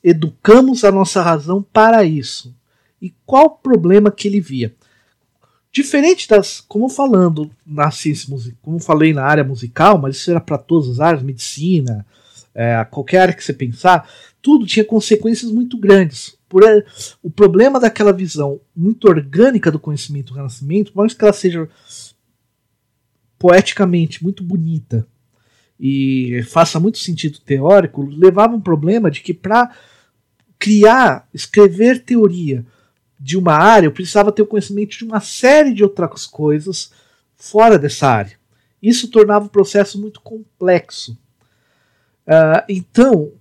[0.04, 2.59] educamos a nossa razão para isso
[3.02, 4.74] e qual o problema que ele via.
[5.72, 10.58] Diferente das, como falando na ciência como falei na área musical, mas isso era para
[10.58, 12.06] todas as áreas, medicina,
[12.56, 14.10] é, qualquer área que você pensar,
[14.42, 16.36] tudo tinha consequências muito grandes.
[16.50, 16.64] Por,
[17.22, 21.70] o problema daquela visão muito orgânica do conhecimento do renascimento, por mais que ela seja
[23.38, 25.08] poeticamente muito bonita
[25.80, 29.72] e faça muito sentido teórico, levava um problema de que para
[30.58, 32.66] criar, escrever teoria
[33.20, 36.92] de uma área, eu precisava ter o conhecimento de uma série de outras coisas
[37.36, 38.40] fora dessa área.
[38.82, 41.18] Isso tornava o processo muito complexo.
[42.26, 43.34] Uh, então,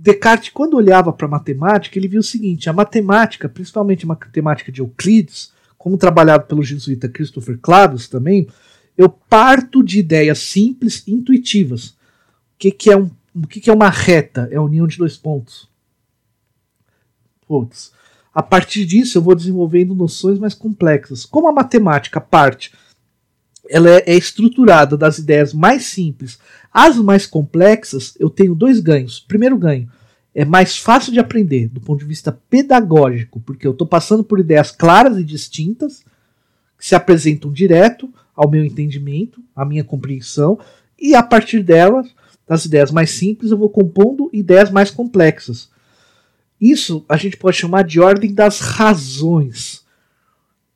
[0.00, 4.70] Descartes, quando olhava para a matemática, ele viu o seguinte: a matemática, principalmente a matemática
[4.70, 8.46] de Euclides, como trabalhado pelo jesuíta Christopher Clavius também,
[8.96, 11.88] eu parto de ideias simples, intuitivas.
[11.88, 14.48] O que, que é um, o que, que é uma reta?
[14.52, 15.68] É a união de dois pontos.
[17.46, 17.92] Putz,
[18.34, 21.24] a partir disso, eu vou desenvolvendo noções mais complexas.
[21.24, 22.72] Como a matemática parte,
[23.68, 26.38] ela é, é estruturada das ideias mais simples
[26.72, 29.20] às mais complexas, eu tenho dois ganhos.
[29.20, 29.90] Primeiro ganho,
[30.34, 34.38] é mais fácil de aprender do ponto de vista pedagógico, porque eu estou passando por
[34.38, 36.04] ideias claras e distintas,
[36.78, 40.58] que se apresentam direto ao meu entendimento, à minha compreensão,
[40.98, 42.06] e a partir delas,
[42.46, 45.68] das ideias mais simples, eu vou compondo ideias mais complexas.
[46.60, 49.86] Isso a gente pode chamar de ordem das razões.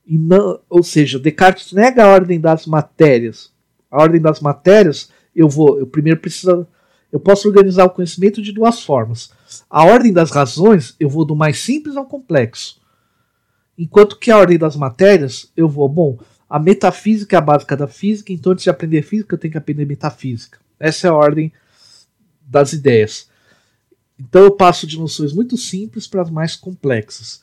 [0.06, 3.52] E não, ou seja, Descartes nega a ordem das matérias.
[3.90, 6.66] A ordem das matérias, eu vou, eu primeiro preciso,
[7.10, 9.32] eu posso organizar o conhecimento de duas formas.
[9.68, 12.80] A ordem das razões, eu vou do mais simples ao complexo.
[13.76, 16.18] Enquanto que a ordem das matérias, eu vou, bom,
[16.48, 19.58] a metafísica é a básica da física, então antes de aprender física, eu tenho que
[19.58, 20.58] aprender metafísica.
[20.78, 21.52] Essa é a ordem
[22.42, 23.30] das ideias.
[24.28, 27.42] Então eu passo de noções muito simples para as mais complexas.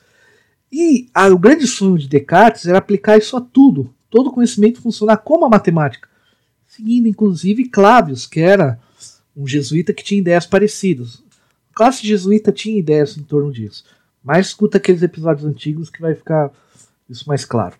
[0.72, 5.18] E a, o grande sonho de Descartes era aplicar isso a tudo, todo conhecimento funcionar
[5.18, 6.08] como a matemática,
[6.66, 8.80] seguindo inclusive Clavius, que era
[9.36, 11.22] um jesuíta que tinha ideias parecidas.
[11.72, 13.84] A classe jesuíta tinha ideias em torno disso,
[14.22, 16.50] mas escuta aqueles episódios antigos que vai ficar
[17.08, 17.76] isso mais claro.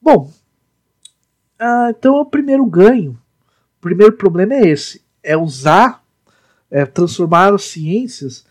[0.00, 0.32] Bom,
[1.58, 3.18] ah, então o primeiro ganho,
[3.78, 6.05] o primeiro problema é esse, é usar
[6.70, 8.44] é, transformar as ciências,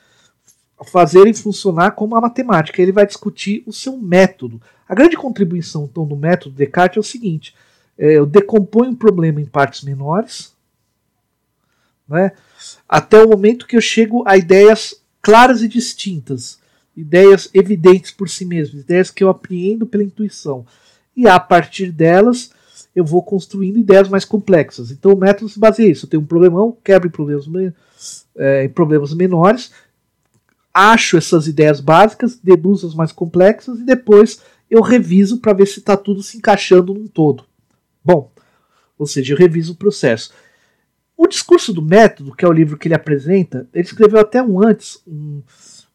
[0.86, 2.82] fazerem funcionar como a matemática.
[2.82, 4.62] Ele vai discutir o seu método.
[4.88, 7.56] A grande contribuição então, do método Descartes é o seguinte:
[7.98, 10.54] é, eu decomponho um problema em partes menores,
[12.08, 12.32] né,
[12.88, 16.60] até o momento que eu chego a ideias claras e distintas,
[16.96, 20.66] ideias evidentes por si mesmas, ideias que eu apreendo pela intuição.
[21.18, 22.52] E a partir delas,
[22.96, 24.92] eu vou construindo ideias mais complexas.
[24.92, 26.06] Então o método se baseia nisso.
[26.06, 27.48] Eu tenho um problemão, quebro em problemas,
[28.38, 29.72] é, em problemas menores,
[30.74, 35.80] acho essas ideias básicas, deduzo as mais complexas e depois eu reviso para ver se
[35.80, 37.46] está tudo se encaixando num todo.
[38.04, 38.32] Bom,
[38.98, 40.34] ou seja, eu reviso o processo.
[41.18, 44.62] O discurso do método, que é o livro que ele apresenta, ele escreveu até um
[44.62, 45.42] antes um,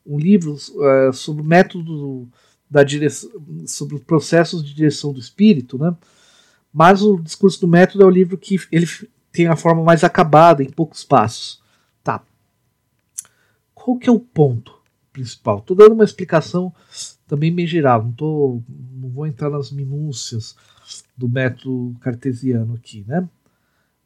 [0.07, 2.29] um livro uh, sobre o método
[2.71, 3.31] da direção,
[3.67, 5.95] sobre os processos de direção do espírito, né?
[6.73, 8.87] Mas o discurso do método é o livro que ele
[9.33, 11.61] tem a forma mais acabada, em poucos passos.
[13.83, 14.79] Qual que é o ponto
[15.11, 15.59] principal?
[15.59, 16.73] Estou dando uma explicação
[17.27, 20.55] também bem geral, não, tô, não vou entrar nas minúcias
[21.17, 23.27] do método cartesiano aqui, né?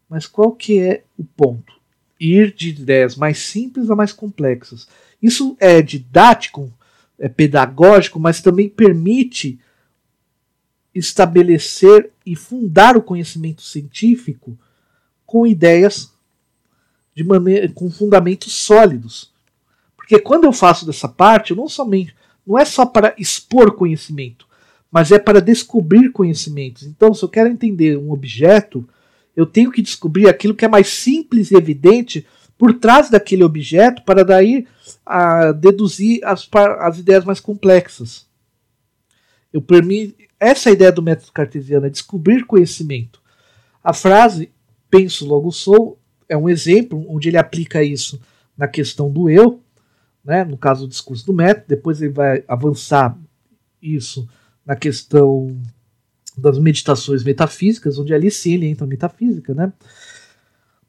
[0.09, 1.73] Mas qual que é o ponto?
[2.21, 4.87] Ir de ideias mais simples a mais complexas.
[5.21, 6.73] Isso é didático,
[7.19, 9.59] é pedagógico, mas também permite
[10.95, 14.57] estabelecer e fundar o conhecimento científico
[15.27, 16.13] com ideias
[17.13, 19.34] de maneira com fundamentos sólidos.
[20.05, 22.15] Porque quando eu faço dessa parte, eu não somente
[22.47, 24.47] não é só para expor conhecimento,
[24.93, 26.83] mas é para descobrir conhecimentos.
[26.83, 28.87] Então, se eu quero entender um objeto,
[29.35, 32.27] eu tenho que descobrir aquilo que é mais simples e evidente
[32.59, 34.67] por trás daquele objeto para daí
[35.07, 36.47] a, deduzir as,
[36.81, 38.27] as ideias mais complexas.
[39.51, 43.23] Eu permito, essa é ideia do método cartesiano, é descobrir conhecimento.
[43.83, 44.51] A frase
[44.91, 45.99] penso logo sou
[46.29, 48.21] é um exemplo onde ele aplica isso
[48.57, 49.64] na questão do eu,
[50.25, 53.17] né, no caso do discurso do método, depois ele vai avançar
[53.83, 54.29] isso
[54.65, 55.61] na questão
[56.37, 59.73] das meditações metafísicas, onde ali sim ele entra na metafísica, né?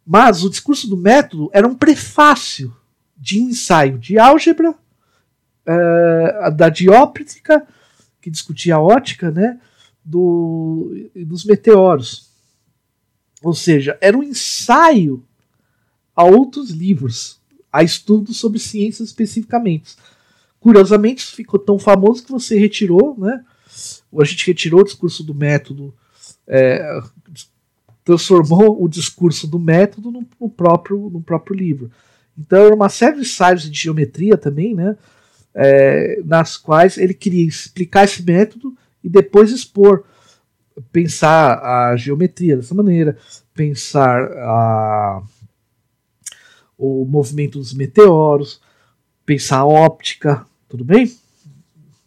[0.05, 2.75] Mas o discurso do método era um prefácio
[3.17, 7.65] de ensaio de álgebra, uh, da dióptica,
[8.21, 9.59] que discutia a ótica, né?
[10.03, 12.29] Do, dos meteoros.
[13.43, 15.23] Ou seja, era um ensaio
[16.15, 17.39] a outros livros,
[17.76, 19.95] a estudos sobre ciências especificamente.
[20.59, 23.43] Curiosamente, ficou tão famoso que você retirou, né?
[24.17, 25.93] a gente retirou o discurso do método,
[26.47, 27.01] é,
[28.05, 31.91] transformou o discurso do método no, no, próprio, no próprio livro.
[32.38, 34.95] Então, era uma série de ensaios de geometria também, né,
[35.53, 38.73] é, nas quais ele queria explicar esse método
[39.03, 40.05] e depois expor,
[40.91, 43.17] pensar a geometria dessa maneira,
[43.53, 45.21] pensar a,
[46.78, 48.61] o movimento dos meteoros,
[49.26, 51.13] pensar a óptica, tudo bem?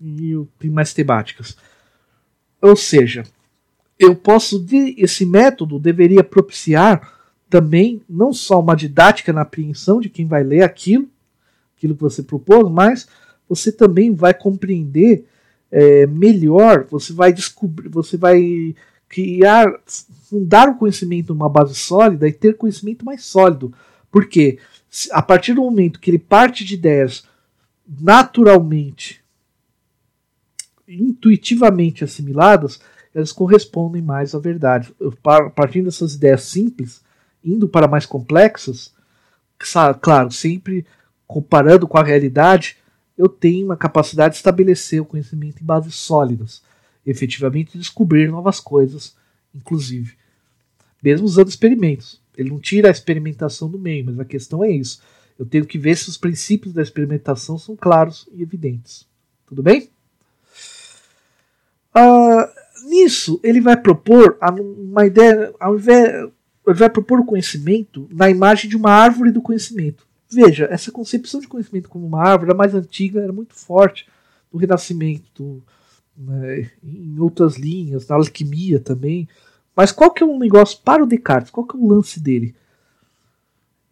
[0.00, 1.56] E tem mais temáticas.
[2.60, 3.24] Ou seja,
[3.98, 4.64] eu posso
[4.96, 7.14] esse método deveria propiciar
[7.50, 11.08] também não só uma didática na apreensão de quem vai ler aquilo,
[11.76, 13.08] aquilo que você propôs, mas
[13.48, 15.24] você também vai compreender
[15.70, 18.74] é, melhor, você vai descobrir, você vai
[19.08, 19.66] criar,
[20.28, 23.72] fundar o conhecimento numa base sólida e ter conhecimento mais sólido.
[24.10, 24.58] Porque
[25.12, 27.24] a partir do momento que ele parte de ideias
[27.86, 29.22] naturalmente
[30.86, 32.80] intuitivamente assimiladas,
[33.14, 34.94] elas correspondem mais à verdade.
[35.54, 37.02] Partindo dessas ideias simples,
[37.44, 38.94] indo para mais complexas,
[40.00, 40.86] claro, sempre
[41.26, 42.78] comparando com a realidade,
[43.16, 46.62] eu tenho uma capacidade de estabelecer o conhecimento em bases sólidas,
[47.04, 49.14] efetivamente descobrir novas coisas,
[49.54, 50.16] inclusive,
[51.02, 52.22] mesmo usando experimentos.
[52.38, 55.02] Ele não tira a experimentação do meio, mas a questão é isso.
[55.36, 59.06] Eu tenho que ver se os princípios da experimentação são claros e evidentes.
[59.44, 59.90] Tudo bem?
[61.96, 66.30] Uh, nisso, ele vai propor uma ideia, ao invés,
[66.66, 70.06] ele vai propor o conhecimento na imagem de uma árvore do conhecimento.
[70.30, 74.06] Veja, essa concepção de conhecimento como uma árvore, a mais antiga, era muito forte
[74.52, 75.62] no Renascimento,
[76.16, 79.28] né, em outras linhas, na alquimia também.
[79.78, 81.52] Mas qual que é um negócio para o Descartes?
[81.52, 82.52] Qual que é o lance dele?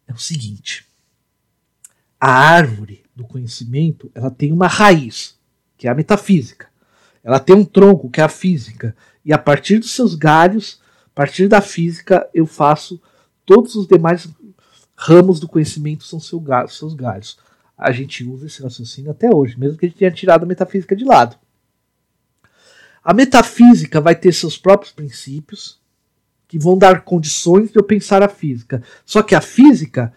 [0.05, 0.85] É o seguinte:
[2.19, 5.39] a árvore do conhecimento ela tem uma raiz,
[5.77, 6.67] que é a metafísica.
[7.23, 8.93] Ela tem um tronco, que é a física.
[9.23, 13.01] E a partir dos seus galhos, a partir da física, eu faço
[13.45, 14.27] todos os demais
[14.93, 17.39] ramos do conhecimento são seus galhos.
[17.77, 20.93] A gente usa esse raciocínio até hoje, mesmo que a gente tenha tirado a metafísica
[20.93, 21.37] de lado.
[23.07, 25.79] A metafísica vai ter seus próprios princípios,
[26.45, 28.83] que vão dar condições de eu pensar a física.
[29.05, 30.11] Só que a física,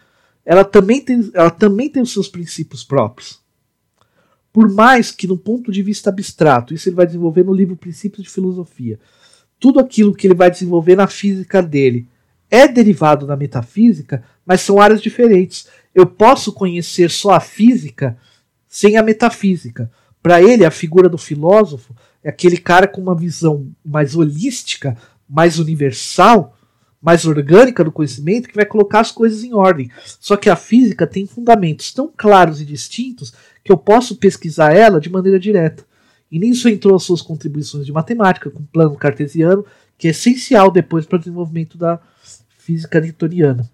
[0.44, 3.38] ela também tem, ela também tem os seus princípios próprios.
[4.52, 8.24] Por mais que, no ponto de vista abstrato, isso ele vai desenvolver no livro Princípios
[8.24, 8.98] de Filosofia,
[9.60, 12.08] tudo aquilo que ele vai desenvolver na física dele
[12.50, 15.68] é derivado da metafísica, mas são áreas diferentes.
[15.94, 18.18] Eu posso conhecer só a física
[18.66, 19.88] sem a metafísica.
[20.20, 24.96] Para ele, a figura do filósofo é aquele cara com uma visão mais holística,
[25.28, 26.56] mais universal,
[27.00, 29.90] mais orgânica do conhecimento que vai colocar as coisas em ordem.
[30.18, 33.32] Só que a física tem fundamentos tão claros e distintos
[33.64, 35.84] que eu posso pesquisar ela de maneira direta.
[36.30, 39.64] E nisso entrou as suas contribuições de matemática, com o plano cartesiano,
[39.98, 41.98] que é essencial depois para o desenvolvimento da
[42.58, 43.68] física newtoniana.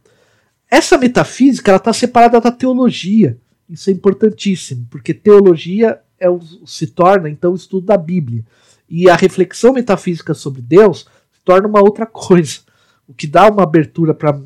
[0.71, 3.39] Essa metafísica está separada da teologia.
[3.69, 8.45] Isso é importantíssimo, porque teologia é o, se torna então o estudo da Bíblia.
[8.89, 12.61] E a reflexão metafísica sobre Deus se torna uma outra coisa
[13.09, 14.39] o que dá uma abertura para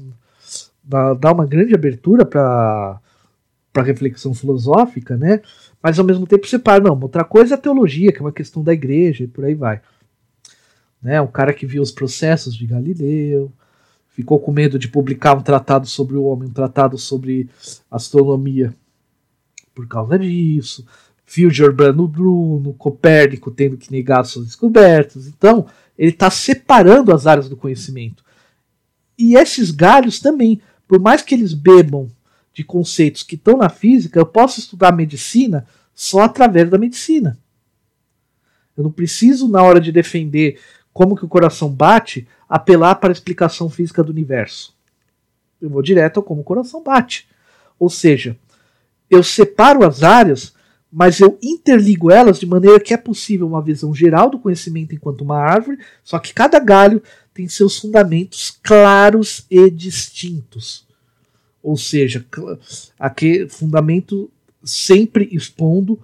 [1.18, 3.00] dá uma grande abertura para
[3.72, 5.40] para reflexão filosófica, né?
[5.80, 6.82] mas ao mesmo tempo separa.
[6.82, 9.54] Não, outra coisa é a teologia, que é uma questão da igreja e por aí
[9.54, 9.80] vai.
[11.00, 13.50] Né, o cara que viu os processos de Galileu,
[14.08, 17.48] ficou com medo de publicar um tratado sobre o homem, um tratado sobre
[17.88, 18.74] astronomia
[19.72, 20.84] por causa disso.
[21.32, 25.28] Viu Giordano Bruno, Copérnico tendo que negar suas descobertas.
[25.28, 25.66] Então,
[25.96, 28.24] ele está separando as áreas do conhecimento.
[29.16, 32.10] E esses galhos também, por mais que eles bebam
[32.52, 37.38] de conceitos que estão na física, eu posso estudar medicina só através da medicina.
[38.76, 40.58] Eu não preciso, na hora de defender
[40.92, 44.74] como que o coração bate, apelar para a explicação física do universo.
[45.60, 47.28] Eu vou direto ao como o coração bate.
[47.78, 48.36] Ou seja,
[49.08, 50.54] eu separo as áreas,
[50.92, 55.20] mas eu interligo elas de maneira que é possível uma visão geral do conhecimento enquanto
[55.22, 60.86] uma árvore, só que cada galho tem seus fundamentos claros e distintos.
[61.62, 62.24] Ou seja,
[62.98, 64.30] aquele fundamento
[64.64, 65.98] sempre expondo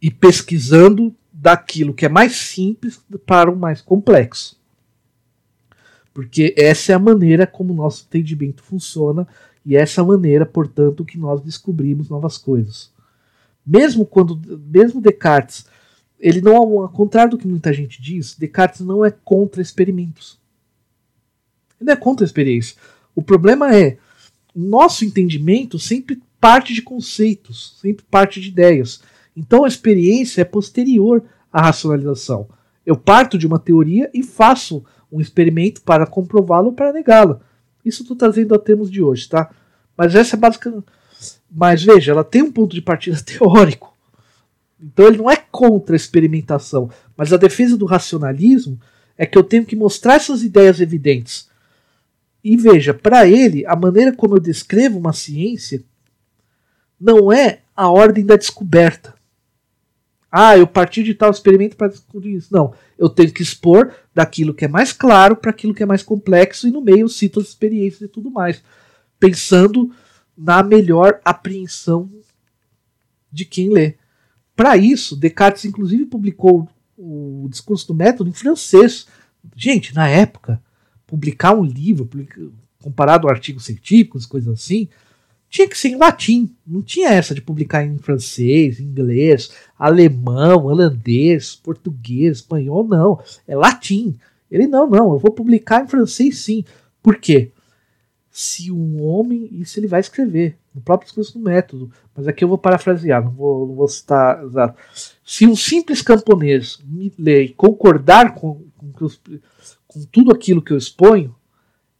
[0.00, 4.58] e pesquisando daquilo que é mais simples para o mais complexo.
[6.14, 9.26] Porque essa é a maneira como o nosso entendimento funciona
[9.64, 12.90] e essa é a maneira, portanto, que nós descobrimos novas coisas.
[13.70, 15.64] Mesmo quando, mesmo Descartes,
[16.18, 20.40] ele não, ao contrário do que muita gente diz, Descartes não é contra experimentos.
[21.80, 22.74] Ele não é contra experiência.
[23.14, 23.96] O problema é,
[24.52, 29.02] nosso entendimento sempre parte de conceitos, sempre parte de ideias.
[29.36, 32.48] Então a experiência é posterior à racionalização.
[32.84, 37.38] Eu parto de uma teoria e faço um experimento para comprová-la ou para negá-la.
[37.84, 39.48] Isso estou trazendo a termos de hoje, tá?
[39.96, 40.86] Mas essa é basicamente.
[41.50, 43.96] Mas veja, ela tem um ponto de partida teórico.
[44.80, 46.90] Então ele não é contra a experimentação.
[47.16, 48.80] Mas a defesa do racionalismo
[49.16, 51.50] é que eu tenho que mostrar essas ideias evidentes.
[52.42, 55.82] E veja, para ele, a maneira como eu descrevo uma ciência
[56.98, 59.14] não é a ordem da descoberta.
[60.32, 62.48] Ah, eu parti de tal experimento para descobrir isso.
[62.52, 66.02] Não, eu tenho que expor daquilo que é mais claro para aquilo que é mais
[66.02, 68.62] complexo e no meio eu cito as experiências e tudo mais,
[69.18, 69.90] pensando
[70.40, 72.08] na melhor apreensão
[73.30, 73.94] de quem lê.
[74.56, 76.66] Para isso, Descartes inclusive publicou
[76.96, 79.06] o discurso do método em francês.
[79.54, 80.60] Gente, na época,
[81.06, 82.08] publicar um livro
[82.82, 84.88] comparado a artigos científicos, coisas assim,
[85.50, 86.54] tinha que ser em latim.
[86.66, 93.20] Não tinha essa de publicar em francês, inglês, alemão, holandês, português, espanhol, não.
[93.46, 94.16] É latim.
[94.50, 96.64] Ele, não, não, eu vou publicar em francês sim.
[97.02, 97.50] Por quê?
[98.30, 102.48] Se um homem, isso ele vai escrever, no próprio discurso do método, mas aqui eu
[102.48, 104.80] vou parafrasear, não vou, não vou citar exato.
[105.24, 109.08] Se um simples camponês me ler e concordar com, com,
[109.86, 111.34] com tudo aquilo que eu exponho,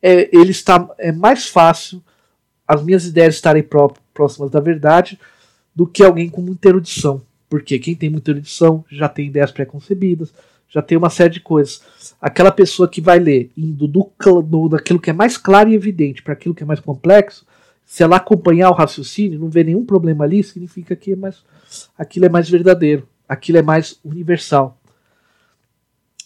[0.01, 2.03] é, ele está, é mais fácil
[2.67, 5.19] as minhas ideias estarem pró próximas da verdade
[5.75, 7.21] do que alguém com muita erudição.
[7.49, 10.33] Porque quem tem muita erudição já tem ideias preconcebidas,
[10.71, 11.83] já tem uma série de coisas.
[12.21, 14.11] Aquela pessoa que vai ler indo do,
[14.43, 17.45] do daquilo que é mais claro e evidente para aquilo que é mais complexo,
[17.85, 21.43] se ela acompanhar o raciocínio, não vê nenhum problema ali, significa que é mais,
[21.99, 24.79] aquilo é mais verdadeiro, aquilo é mais universal.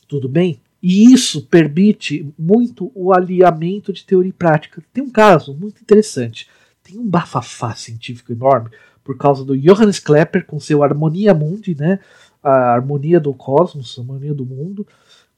[0.07, 0.61] Tudo bem?
[0.83, 4.83] E isso permite muito o alinhamento de teoria e prática.
[4.93, 6.47] Tem um caso muito interessante.
[6.83, 8.69] Tem um bafafá científico enorme
[9.03, 12.01] por causa do Johannes Klepper com seu Harmonia Mundi, né?
[12.45, 14.87] A harmonia do cosmos, a harmonia do mundo,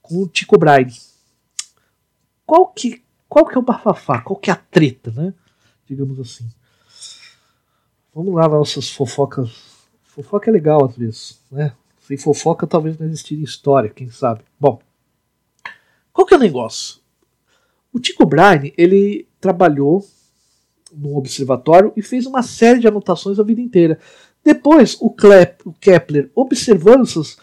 [0.03, 0.93] com o Tycho Brahe.
[2.45, 4.21] Qual que, qual que é o bafafá?
[4.21, 5.33] Qual que é a treta, né?
[5.87, 6.49] Digamos assim.
[8.13, 9.51] Vamos lá, nossas fofocas.
[10.03, 11.73] Fofoca é legal às vezes, né?
[12.01, 14.43] Sem fofoca talvez não existiria história, quem sabe.
[14.59, 14.81] Bom,
[16.13, 17.01] qual que é o negócio?
[17.93, 20.05] O Tycho Brahe, ele trabalhou
[20.93, 23.99] no observatório e fez uma série de anotações a vida inteira.
[24.47, 25.11] Depois, o,
[25.81, 27.37] Kepler, observando essas,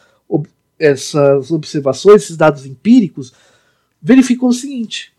[0.80, 3.34] essas observações, esses dados empíricos,
[4.02, 5.12] verificou o seguinte: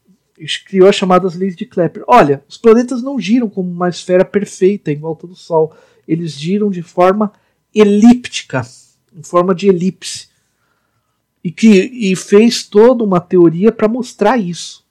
[0.66, 2.02] criou as chamadas leis de Kepler.
[2.08, 5.76] Olha, os planetas não giram como uma esfera perfeita em volta do Sol.
[6.08, 7.30] Eles giram de forma
[7.74, 8.66] elíptica,
[9.14, 10.28] em forma de elipse
[11.44, 14.82] e que e fez toda uma teoria para mostrar isso,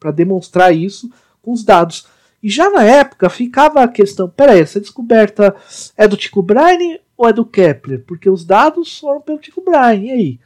[0.00, 1.10] para demonstrar isso
[1.42, 2.06] com os dados.
[2.44, 5.56] E já na época ficava a questão: peraí, essa descoberta
[5.96, 8.04] é do Tycho Brahe ou é do Kepler?
[8.04, 10.08] Porque os dados foram pelo Tycho Brahe.
[10.08, 10.40] E aí?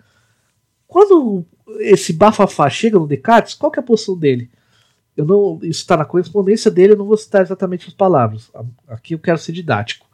[0.86, 1.44] Quando
[1.80, 4.49] esse bafafá chega no Descartes, qual que é a posição dele?
[5.16, 8.49] Eu não, isso está na correspondência dele, eu não vou citar exatamente as palavras.
[8.86, 10.07] Aqui eu quero ser didático.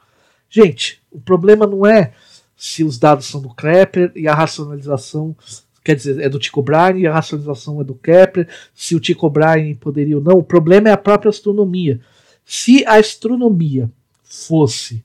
[0.49, 2.14] Gente, o problema não é
[2.57, 5.37] se os dados são do Kepler e a racionalização
[5.85, 9.74] quer dizer, é do Tycho Brahe a racionalização é do Kepler, se o Tycho Brahe
[9.74, 10.39] poderia ou não.
[10.39, 12.01] O problema é a própria astronomia.
[12.45, 13.91] Se a astronomia
[14.22, 15.05] fosse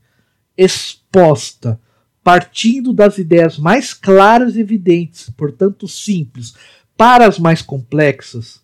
[0.58, 1.80] exposta,
[2.24, 6.54] partindo das ideias mais claras e evidentes, portanto simples,
[6.98, 8.62] para as mais complexas,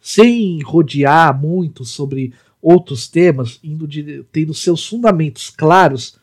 [0.00, 6.18] sem rodear muito sobre outros temas, de, tendo seus fundamentos claros,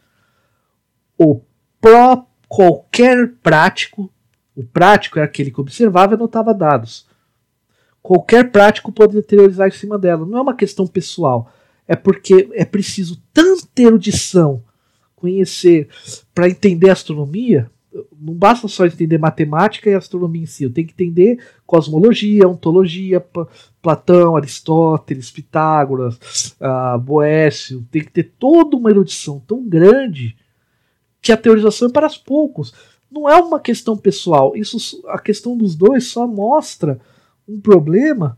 [1.18, 1.42] o
[1.80, 4.12] pró qualquer prático,
[4.56, 7.06] o prático é aquele que observava e anotava dados.
[8.02, 10.26] Qualquer prático pode teorizar em cima dela.
[10.26, 11.52] Não é uma questão pessoal.
[11.88, 14.64] É porque é preciso tanta erudição,
[15.16, 15.90] conhecer,
[16.34, 17.70] para entender astronomia.
[18.20, 20.64] Não basta só entender matemática e astronomia em si.
[20.64, 23.26] Eu tenho que entender cosmologia, ontologia,
[23.82, 27.86] Platão, Aristóteles, Pitágoras, uh, Boécio.
[27.92, 30.36] Tem que ter toda uma erudição tão grande
[31.22, 32.72] que a teorização é para os poucos.
[33.10, 34.56] Não é uma questão pessoal.
[34.56, 37.00] Isso, a questão dos dois só mostra
[37.48, 38.38] um problema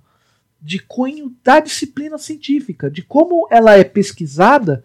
[0.61, 4.84] de cunho da disciplina científica, de como ela é pesquisada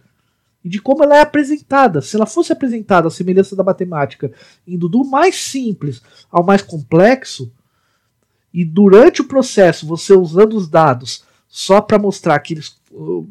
[0.65, 2.01] e de como ela é apresentada.
[2.01, 4.33] Se ela fosse apresentada à semelhança da matemática,
[4.67, 7.53] indo do mais simples ao mais complexo,
[8.55, 12.81] e durante o processo você usando os dados só para mostrar aqueles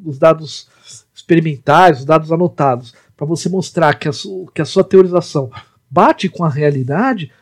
[0.03, 0.67] os dados
[1.13, 5.51] experimentais, os dados anotados, para você mostrar que a, sua, que a sua teorização
[5.91, 7.33] bate com a realidade,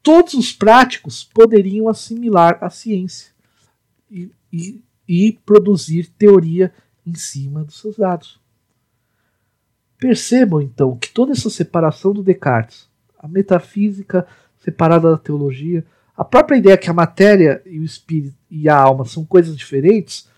[0.00, 3.32] todos os práticos poderiam assimilar a ciência
[4.08, 6.72] e, e, e produzir teoria
[7.04, 8.40] em cima dos seus dados.
[9.98, 14.26] Percebam então que toda essa separação do Descartes, a metafísica
[14.58, 15.84] separada da teologia,
[16.16, 20.28] a própria ideia que a matéria e o espírito e a alma são coisas diferentes,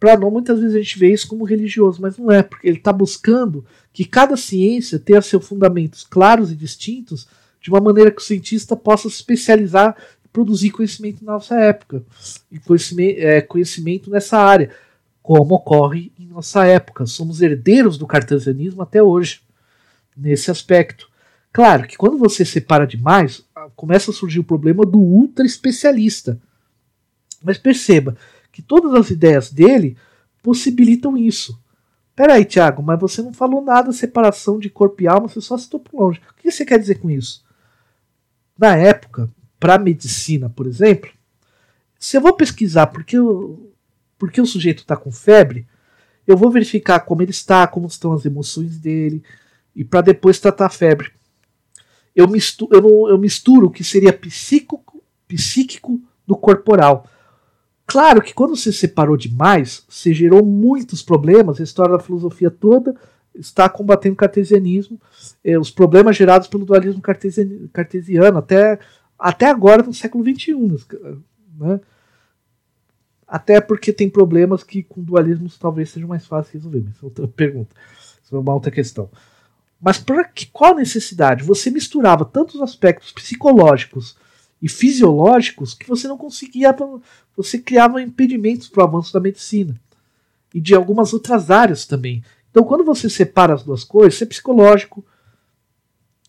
[0.00, 2.78] para nós muitas vezes a gente vê isso como religioso, mas não é, porque ele
[2.78, 7.28] está buscando que cada ciência tenha seus fundamentos claros e distintos,
[7.60, 9.94] de uma maneira que o cientista possa se especializar
[10.24, 12.02] e produzir conhecimento na nossa época,
[12.50, 14.70] e conhecimento, é, conhecimento nessa área,
[15.22, 17.04] como ocorre em nossa época.
[17.04, 19.42] Somos herdeiros do cartesianismo até hoje,
[20.16, 21.10] nesse aspecto.
[21.52, 23.44] Claro que quando você separa demais,
[23.76, 26.40] começa a surgir o problema do ultra especialista.
[27.42, 28.16] Mas perceba,
[28.60, 29.96] que todas as ideias dele
[30.42, 31.58] possibilitam isso.
[32.14, 35.56] Peraí, Tiago, mas você não falou nada da separação de corpo e alma, você só
[35.56, 36.20] citou por longe.
[36.30, 37.42] O que você quer dizer com isso?
[38.58, 41.10] Na época, para medicina, por exemplo,
[41.98, 43.72] se eu vou pesquisar porque, eu,
[44.18, 45.66] porque o sujeito está com febre,
[46.26, 49.22] eu vou verificar como ele está, como estão as emoções dele,
[49.74, 51.10] e para depois tratar a febre.
[52.14, 57.06] Eu misturo, eu, eu misturo o que seria psíquico, psíquico do corporal.
[57.90, 61.58] Claro que quando você separou demais, você gerou muitos problemas.
[61.58, 62.94] A história da filosofia toda
[63.34, 65.00] está combatendo o cartesianismo,
[65.42, 68.78] eh, os problemas gerados pelo dualismo cartesiano, cartesiano até,
[69.18, 70.54] até agora no século XXI.
[71.58, 71.80] Né?
[73.26, 76.84] Até porque tem problemas que com dualismos talvez seja mais fácil resolver.
[76.86, 77.74] Mas é outra pergunta.
[78.22, 79.10] Isso é uma outra questão.
[79.80, 81.42] Mas para que qual necessidade?
[81.42, 84.16] Você misturava tantos aspectos psicológicos
[84.60, 86.74] e fisiológicos que você não conseguia
[87.36, 89.74] você criava impedimentos para o avanço da medicina
[90.54, 92.22] e de algumas outras áreas também.
[92.50, 95.04] Então, quando você separa as duas coisas, isso é psicológico,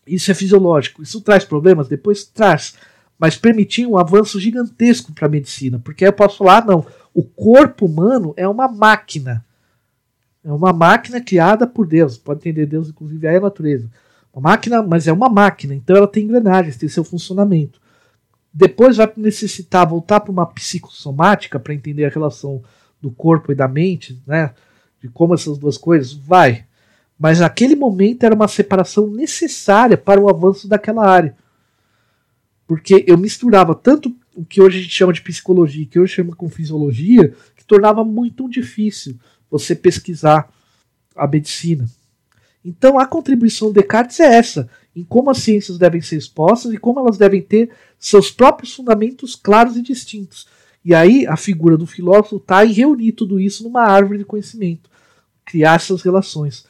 [0.06, 1.02] isso é fisiológico.
[1.02, 1.88] Isso traz problemas?
[1.88, 2.74] Depois traz.
[3.18, 5.80] Mas permitia um avanço gigantesco para a medicina.
[5.80, 9.44] Porque eu posso falar, não, o corpo humano é uma máquina.
[10.44, 12.16] É uma máquina criada por Deus.
[12.16, 13.90] Pode entender Deus, inclusive, é a natureza.
[14.32, 15.74] Uma máquina, mas é uma máquina.
[15.74, 17.81] Então ela tem engrenagens, tem seu funcionamento
[18.52, 22.62] depois vai necessitar voltar para uma psicossomática para entender a relação
[23.00, 24.54] do corpo e da mente, né?
[25.00, 26.66] De como essas duas coisas vai.
[27.18, 31.36] Mas naquele momento era uma separação necessária para o avanço daquela área.
[32.66, 36.34] Porque eu misturava tanto o que hoje a gente chama de psicologia, que hoje chama
[36.34, 39.18] com fisiologia, que tornava muito difícil
[39.50, 40.50] você pesquisar
[41.14, 41.88] a medicina.
[42.64, 46.78] Então a contribuição de Descartes é essa, em como as ciências devem ser expostas e
[46.78, 47.70] como elas devem ter
[48.02, 50.48] seus próprios fundamentos claros e distintos.
[50.84, 54.90] E aí a figura do filósofo está em reunir tudo isso numa árvore de conhecimento,
[55.44, 56.66] criar essas relações.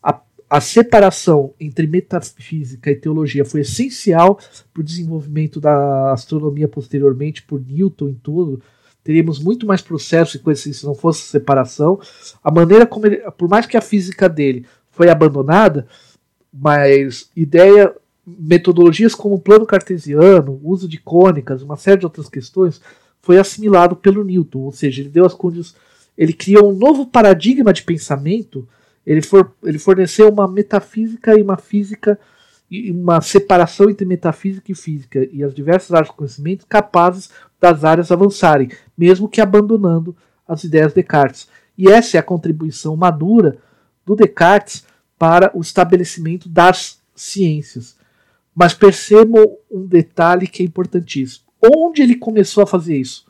[0.00, 4.38] A, a separação entre metafísica e teologia foi essencial
[4.72, 8.62] para o desenvolvimento da astronomia posteriormente, por Newton e tudo.
[9.02, 11.98] Teríamos muito mais processo e coisas assim se não fosse separação.
[12.44, 15.88] A maneira como ele, por mais que a física dele foi abandonada,
[16.52, 17.92] mas ideia,
[18.26, 22.80] metodologias como o plano cartesiano, uso de cônicas, uma série de outras questões,
[23.22, 25.76] foi assimilado pelo Newton, ou seja, ele deu as condições,
[26.16, 28.66] ele criou um novo paradigma de pensamento,
[29.06, 32.18] ele, for, ele forneceu uma metafísica e uma física
[32.68, 37.84] e uma separação entre metafísica e física e as diversas áreas do conhecimento capazes das
[37.84, 40.16] áreas avançarem, mesmo que abandonando
[40.48, 41.48] as ideias de Descartes.
[41.78, 43.58] E essa é a contribuição madura
[44.04, 44.84] do Descartes
[45.18, 47.96] para o estabelecimento das ciências.
[48.56, 51.44] Mas percebam um detalhe que é importantíssimo.
[51.62, 53.26] Onde ele começou a fazer isso?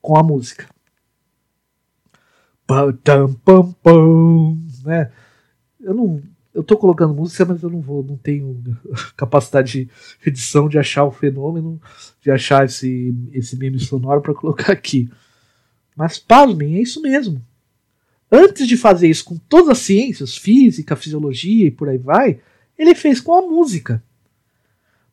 [0.00, 0.68] Com a música.
[4.84, 5.10] Né?
[5.80, 6.22] Eu não,
[6.54, 8.62] eu tô colocando música, mas eu não vou, não tenho
[9.16, 9.90] capacidade de
[10.24, 11.82] edição de achar o fenômeno,
[12.20, 15.10] de achar esse, esse meme sonoro para colocar aqui.
[15.96, 17.44] Mas pasmem, é isso mesmo.
[18.30, 22.40] Antes de fazer isso com todas as ciências, física, fisiologia e por aí vai,
[22.78, 24.02] ele fez com a música.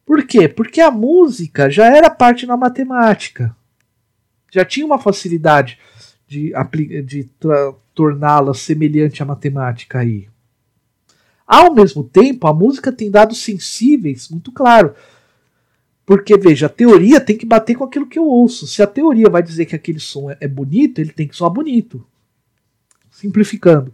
[0.09, 0.47] Por quê?
[0.47, 3.55] Porque a música já era parte na matemática.
[4.51, 5.77] Já tinha uma facilidade
[6.27, 6.51] de,
[7.03, 7.29] de
[7.93, 10.27] torná-la semelhante à matemática aí.
[11.45, 14.95] Ao mesmo tempo, a música tem dados sensíveis muito claro.
[16.07, 18.65] Porque, veja, a teoria tem que bater com aquilo que eu ouço.
[18.65, 22.03] Se a teoria vai dizer que aquele som é bonito, ele tem que soar bonito.
[23.11, 23.93] Simplificando.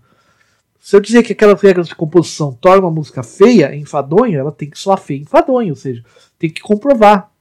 [0.86, 4.70] Se eu dizer que aquelas regras de composição tornam uma música feia, enfadonha, ela tem
[4.70, 6.06] que soar feia, enfadonha, ou seja,
[6.38, 7.32] tem que comprovar.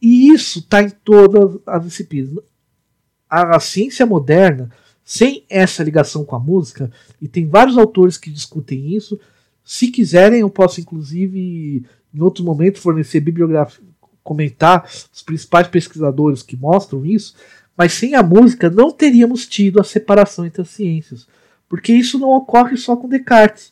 [0.00, 2.38] E isso está em todas as disciplinas.
[3.28, 4.70] A, a ciência moderna
[5.04, 9.18] sem essa ligação com a música, e tem vários autores que discutem isso.
[9.64, 11.84] Se quiserem, eu posso, inclusive,
[12.14, 13.82] em outro momento, fornecer bibliografia,
[14.22, 17.34] comentar os principais pesquisadores que mostram isso,
[17.76, 21.26] mas sem a música não teríamos tido a separação entre as ciências,
[21.68, 23.70] porque isso não ocorre só com Descartes.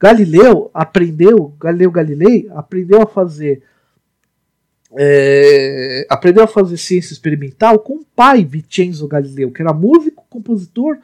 [0.00, 3.62] Galileu aprendeu, Galileu Galilei aprendeu a fazer
[4.94, 10.98] é, aprendeu a fazer ciência experimental com o pai, Vincenzo Galileu, que era músico, compositor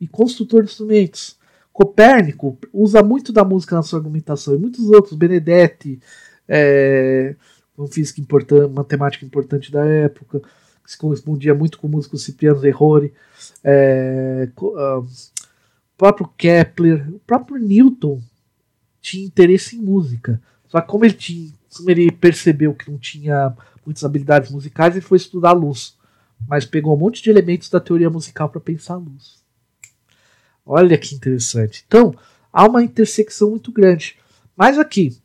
[0.00, 1.36] e construtor de instrumentos.
[1.72, 5.98] Copérnico usa muito da música na sua argumentação, e muitos outros, Benedetti,
[6.48, 7.34] é,
[7.76, 10.40] um físico importante, matemática importante da época,
[10.84, 13.12] que se correspondia muito com o músico Cipriano Errori,
[13.64, 14.48] é,
[15.96, 18.22] próprio Kepler, o próprio Newton
[19.00, 20.40] tinha interesse em música.
[20.66, 25.04] Só que como ele tinha como ele percebeu que não tinha muitas habilidades musicais, ele
[25.04, 25.96] foi estudar luz.
[26.46, 29.42] Mas pegou um monte de elementos da teoria musical para pensar a luz.
[30.64, 31.84] Olha que interessante.
[31.86, 32.14] Então,
[32.52, 34.16] há uma intersecção muito grande.
[34.56, 35.16] Mas aqui,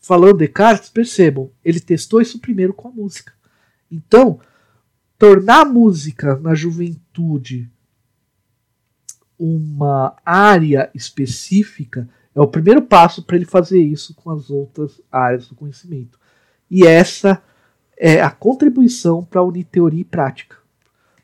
[0.00, 3.32] falando de Descartes, percebam, ele testou isso primeiro com a música.
[3.90, 4.40] Então,
[5.18, 7.70] tornar a música na juventude
[9.44, 15.48] uma área específica é o primeiro passo para ele fazer isso com as outras áreas
[15.48, 16.18] do conhecimento.
[16.70, 17.42] E essa
[17.96, 20.56] é a contribuição para unir teoria e prática.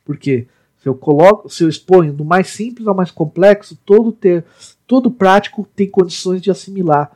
[0.04, 0.48] Porque
[0.78, 4.44] se eu coloco, se eu exponho do mais simples ao mais complexo, todo ter,
[4.86, 7.12] todo prático tem condições de assimilar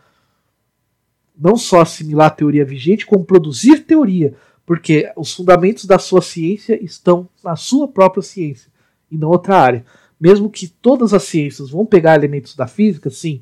[1.37, 4.35] não só assimilar a teoria vigente, como produzir teoria,
[4.65, 8.71] porque os fundamentos da sua ciência estão na sua própria ciência
[9.11, 9.85] e não outra área.
[10.23, 13.41] Mesmo que todas as ciências vão pegar elementos da física, sim,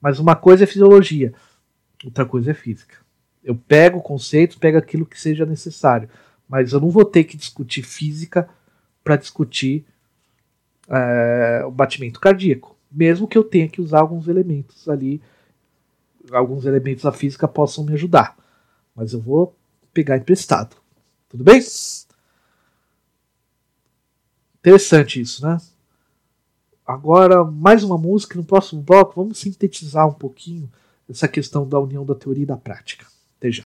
[0.00, 1.34] mas uma coisa é fisiologia,
[2.04, 2.98] outra coisa é física.
[3.42, 6.08] Eu pego conceitos, pego aquilo que seja necessário,
[6.48, 8.48] mas eu não vou ter que discutir física
[9.02, 9.84] para discutir
[10.88, 15.20] é, o batimento cardíaco, mesmo que eu tenha que usar alguns elementos ali,
[16.30, 18.36] alguns elementos da física possam me ajudar,
[18.94, 19.56] mas eu vou
[19.92, 20.76] pegar emprestado.
[21.28, 21.60] Tudo bem?
[24.60, 25.58] Interessante isso, né?
[26.90, 28.36] Agora, mais uma música.
[28.36, 30.68] No próximo bloco, vamos sintetizar um pouquinho
[31.08, 33.06] essa questão da união da teoria e da prática.
[33.38, 33.62] Até já.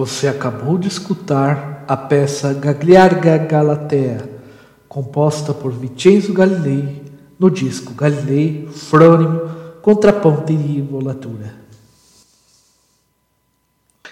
[0.00, 4.40] Você acabou de escutar a peça Gagliarga Galatea,
[4.88, 7.04] composta por Vincenzo Galilei
[7.38, 9.42] no disco Galilei Frônimo
[9.82, 11.54] Contraponto e Volatura.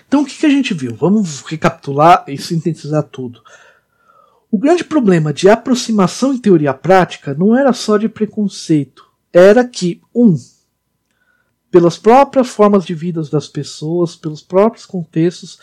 [0.06, 0.94] Então o que, que a gente viu?
[0.94, 3.40] Vamos recapitular e sintetizar tudo.
[4.50, 10.02] O grande problema de aproximação em teoria prática não era só de preconceito, era que,
[10.14, 10.36] um,
[11.70, 15.54] pelas próprias formas de vida das pessoas, pelos próprios contextos,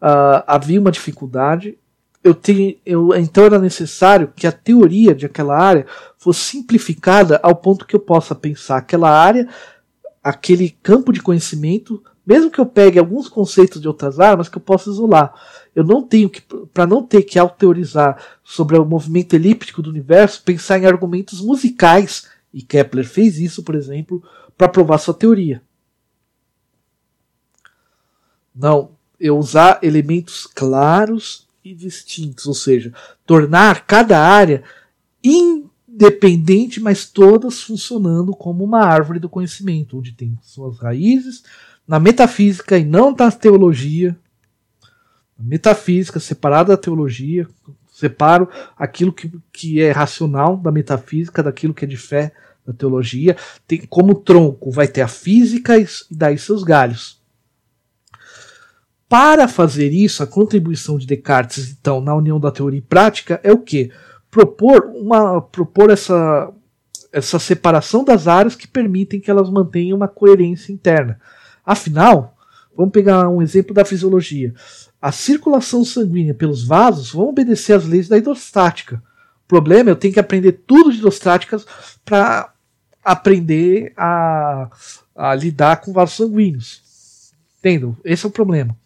[0.00, 1.78] uh, havia uma dificuldade.
[2.22, 5.86] Eu tenho, eu, então era necessário que a teoria de aquela área
[6.18, 9.48] fosse simplificada ao ponto que eu possa pensar aquela área,
[10.22, 14.58] aquele campo de conhecimento, mesmo que eu pegue alguns conceitos de outras áreas, mas que
[14.58, 15.32] eu possa isolar.
[15.74, 16.42] Eu não tenho que,
[16.72, 22.28] para não ter que autorizar sobre o movimento elíptico do universo, pensar em argumentos musicais,
[22.52, 24.22] e Kepler fez isso, por exemplo,
[24.60, 25.62] para provar sua teoria.
[28.54, 32.92] Não, eu usar elementos claros e distintos, ou seja,
[33.24, 34.62] tornar cada área
[35.24, 41.42] independente, mas todas funcionando como uma árvore do conhecimento, onde tem suas raízes
[41.88, 44.14] na metafísica e não na teologia.
[45.38, 47.48] Metafísica separada da teologia,
[47.90, 48.46] separo
[48.76, 52.34] aquilo que, que é racional da metafísica daquilo que é de fé
[52.70, 53.36] da teologia.
[53.66, 57.20] Tem como tronco vai ter a física e daí seus galhos.
[59.08, 63.52] Para fazer isso, a contribuição de Descartes, então, na união da teoria e prática é
[63.52, 63.90] o que?
[64.30, 66.52] Propor uma propor essa
[67.12, 71.20] essa separação das áreas que permitem que elas mantenham uma coerência interna.
[71.66, 72.36] Afinal,
[72.76, 74.54] vamos pegar um exemplo da fisiologia.
[75.02, 79.02] A circulação sanguínea pelos vasos vão obedecer às leis da hidrostática.
[79.44, 81.66] O problema é eu tenho que aprender tudo de hidrostáticas
[82.04, 82.52] para
[83.04, 84.70] aprender a,
[85.14, 87.32] a lidar com vasos sanguíneos.
[87.58, 87.96] Entendo?
[88.04, 88.76] Esse é o problema.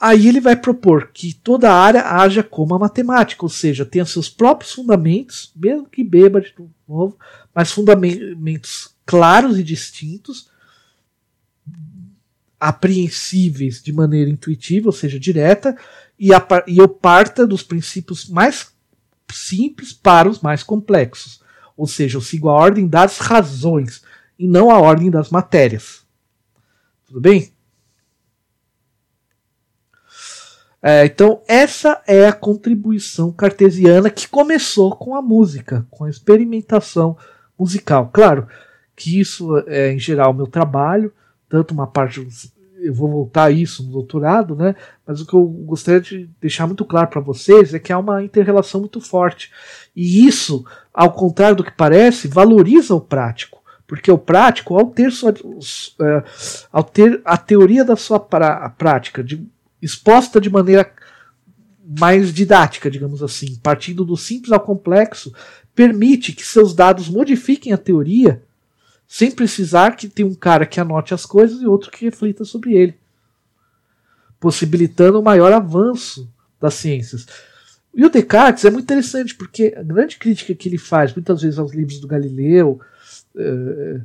[0.00, 4.04] Aí ele vai propor que toda a área haja como a matemática, ou seja, tenha
[4.04, 6.52] seus próprios fundamentos, mesmo que beba de
[6.88, 7.16] novo,
[7.54, 10.50] mas fundamentos claros e distintos,
[12.58, 15.76] apreensíveis de maneira intuitiva, ou seja, direta,
[16.18, 18.72] e, a, e eu parta dos princípios mais
[19.32, 21.41] simples para os mais complexos.
[21.76, 24.02] Ou seja, eu sigo a ordem das razões
[24.38, 26.04] e não a ordem das matérias.
[27.06, 27.52] Tudo bem?
[30.82, 37.16] É, então, essa é a contribuição cartesiana que começou com a música, com a experimentação
[37.56, 38.10] musical.
[38.12, 38.48] Claro
[38.96, 41.12] que isso é, em geral, o meu trabalho,
[41.48, 42.26] tanto uma parte.
[42.82, 44.74] Eu vou voltar a isso no doutorado, né?
[45.06, 48.24] Mas o que eu gostaria de deixar muito claro para vocês é que há uma
[48.24, 49.50] interrelação muito forte.
[49.94, 53.62] E isso, ao contrário do que parece, valoriza o prático.
[53.86, 55.32] Porque o prático, ao ter, sua,
[56.00, 56.24] é,
[56.72, 59.46] ao ter a teoria da sua pra, prática, de
[59.80, 60.90] exposta de maneira
[61.98, 65.32] mais didática, digamos assim, partindo do simples ao complexo,
[65.74, 68.42] permite que seus dados modifiquem a teoria
[69.12, 72.72] sem precisar que tenha um cara que anote as coisas e outro que reflita sobre
[72.72, 72.94] ele,
[74.40, 77.26] possibilitando um maior avanço das ciências.
[77.94, 81.58] E o Descartes é muito interessante, porque a grande crítica que ele faz, muitas vezes,
[81.58, 82.80] aos livros do Galileu,
[83.36, 84.00] eh,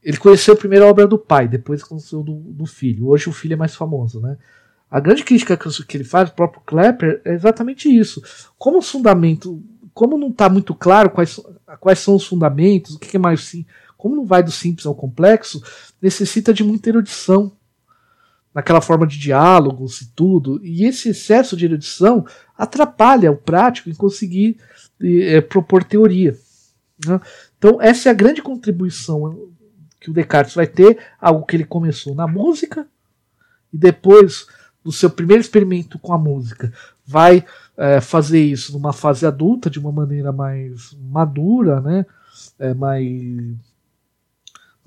[0.00, 3.08] ele conheceu primeiro a obra do pai, depois conheceu do, do filho.
[3.08, 4.38] Hoje o filho é mais famoso, né?
[4.88, 8.22] A grande crítica que ele faz, o próprio Klepper, é exatamente isso.
[8.56, 9.60] Como o fundamento,
[9.92, 11.40] como não está muito claro quais,
[11.80, 13.66] quais são os fundamentos, o que é mais sim,
[14.00, 15.62] como não vai do simples ao complexo,
[16.00, 17.52] necessita de muita erudição
[18.54, 20.58] naquela forma de diálogos e tudo.
[20.64, 22.26] E esse excesso de erudição
[22.56, 24.56] atrapalha o prático em conseguir
[25.00, 26.36] é, propor teoria.
[27.06, 27.20] Né?
[27.58, 29.48] Então, essa é a grande contribuição
[30.00, 32.86] que o Descartes vai ter, algo que ele começou na música
[33.70, 34.46] e depois
[34.82, 36.72] no seu primeiro experimento com a música,
[37.06, 37.44] vai
[37.76, 42.06] é, fazer isso numa fase adulta, de uma maneira mais madura, né?
[42.58, 43.06] É, mais,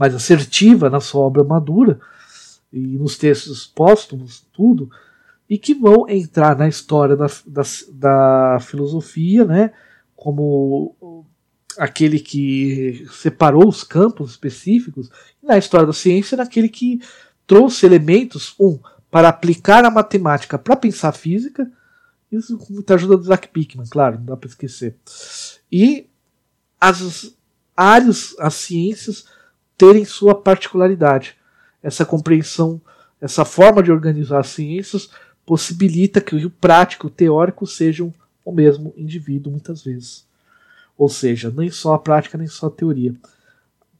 [0.04, 1.98] mais assertiva na sua obra madura
[2.74, 4.90] e nos textos póstumos, tudo,
[5.50, 7.62] e que vão entrar na história da, da,
[7.94, 9.72] da filosofia, né,
[10.14, 11.26] como
[11.78, 15.10] aquele que separou os campos específicos,
[15.42, 17.00] e na história da ciência, naquele que
[17.48, 18.78] trouxe elementos, um,
[19.10, 21.72] para aplicar a matemática para pensar física,
[22.30, 24.98] isso com muita ajuda do Isaac Pickman, claro, não dá para esquecer.
[25.72, 26.10] E
[26.82, 27.34] as
[27.78, 29.26] áreas, as ciências,
[29.78, 31.36] terem sua particularidade.
[31.82, 32.82] Essa compreensão,
[33.20, 35.10] essa forma de organizar as ciências
[35.45, 38.14] possibilita que o prático, o teórico sejam
[38.45, 40.26] o mesmo indivíduo muitas vezes.
[40.98, 43.14] Ou seja, nem só a prática, nem só a teoria.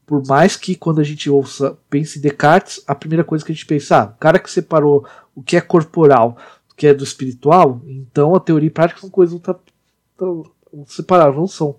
[0.06, 3.54] Por mais que quando a gente ouça, pense em Descartes, a primeira coisa que a
[3.54, 6.36] gente pensa, ah, o cara que separou o que é corporal
[6.68, 9.40] do que é do espiritual, então a teoria e a prática são coisas
[10.86, 11.76] separadas, não são.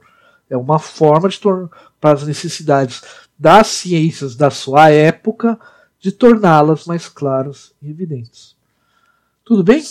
[0.49, 1.69] É uma forma de tornar
[1.99, 3.01] para as necessidades
[3.37, 5.59] das ciências da sua época
[5.99, 8.55] de torná-las mais claras e evidentes.
[9.43, 9.83] Tudo bem?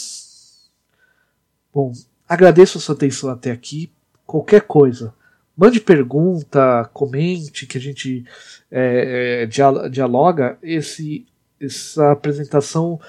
[1.72, 1.92] Bom,
[2.28, 3.90] agradeço a sua atenção até aqui.
[4.26, 5.14] Qualquer coisa,
[5.56, 8.24] mande pergunta, comente, que a gente
[8.70, 10.58] é, é, dialoga.
[10.62, 11.26] Esse,
[11.60, 13.00] essa apresentação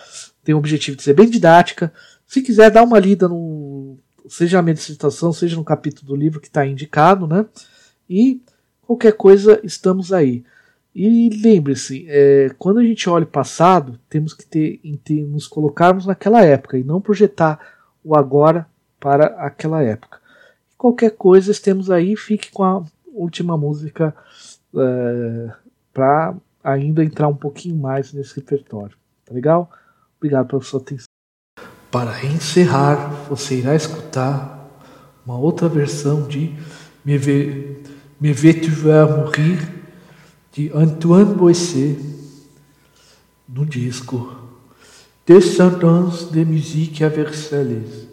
[0.44, 1.94] tem o objetivo de ser bem didática.
[2.28, 3.98] Se quiser dar uma lida no,
[4.28, 7.46] seja na minha dissertação, seja no capítulo do livro que está indicado, né?
[8.10, 8.42] E
[8.86, 10.44] qualquer coisa, estamos aí.
[10.94, 16.06] E lembre-se, é, quando a gente olha o passado, temos que ter, ter, nos colocarmos
[16.06, 17.60] naquela época e não projetar
[18.02, 18.66] o agora
[18.98, 20.20] para aquela época.
[20.78, 22.16] Qualquer coisa, estamos aí.
[22.16, 24.16] Fique com a última música
[24.74, 25.52] é,
[25.94, 26.34] para
[26.64, 28.96] ainda entrar um pouquinho mais nesse repertório.
[29.26, 29.70] Tá legal?
[30.18, 31.08] Obrigado pela sua atenção.
[31.92, 34.66] Para encerrar, você irá escutar
[35.26, 36.56] uma outra versão de
[37.04, 39.60] Me, Ve Me Tu Vas Mourir,
[40.58, 41.98] de Antoine Boisset,
[43.50, 44.32] no disco
[45.28, 48.05] Descendance de Musique à Versailles.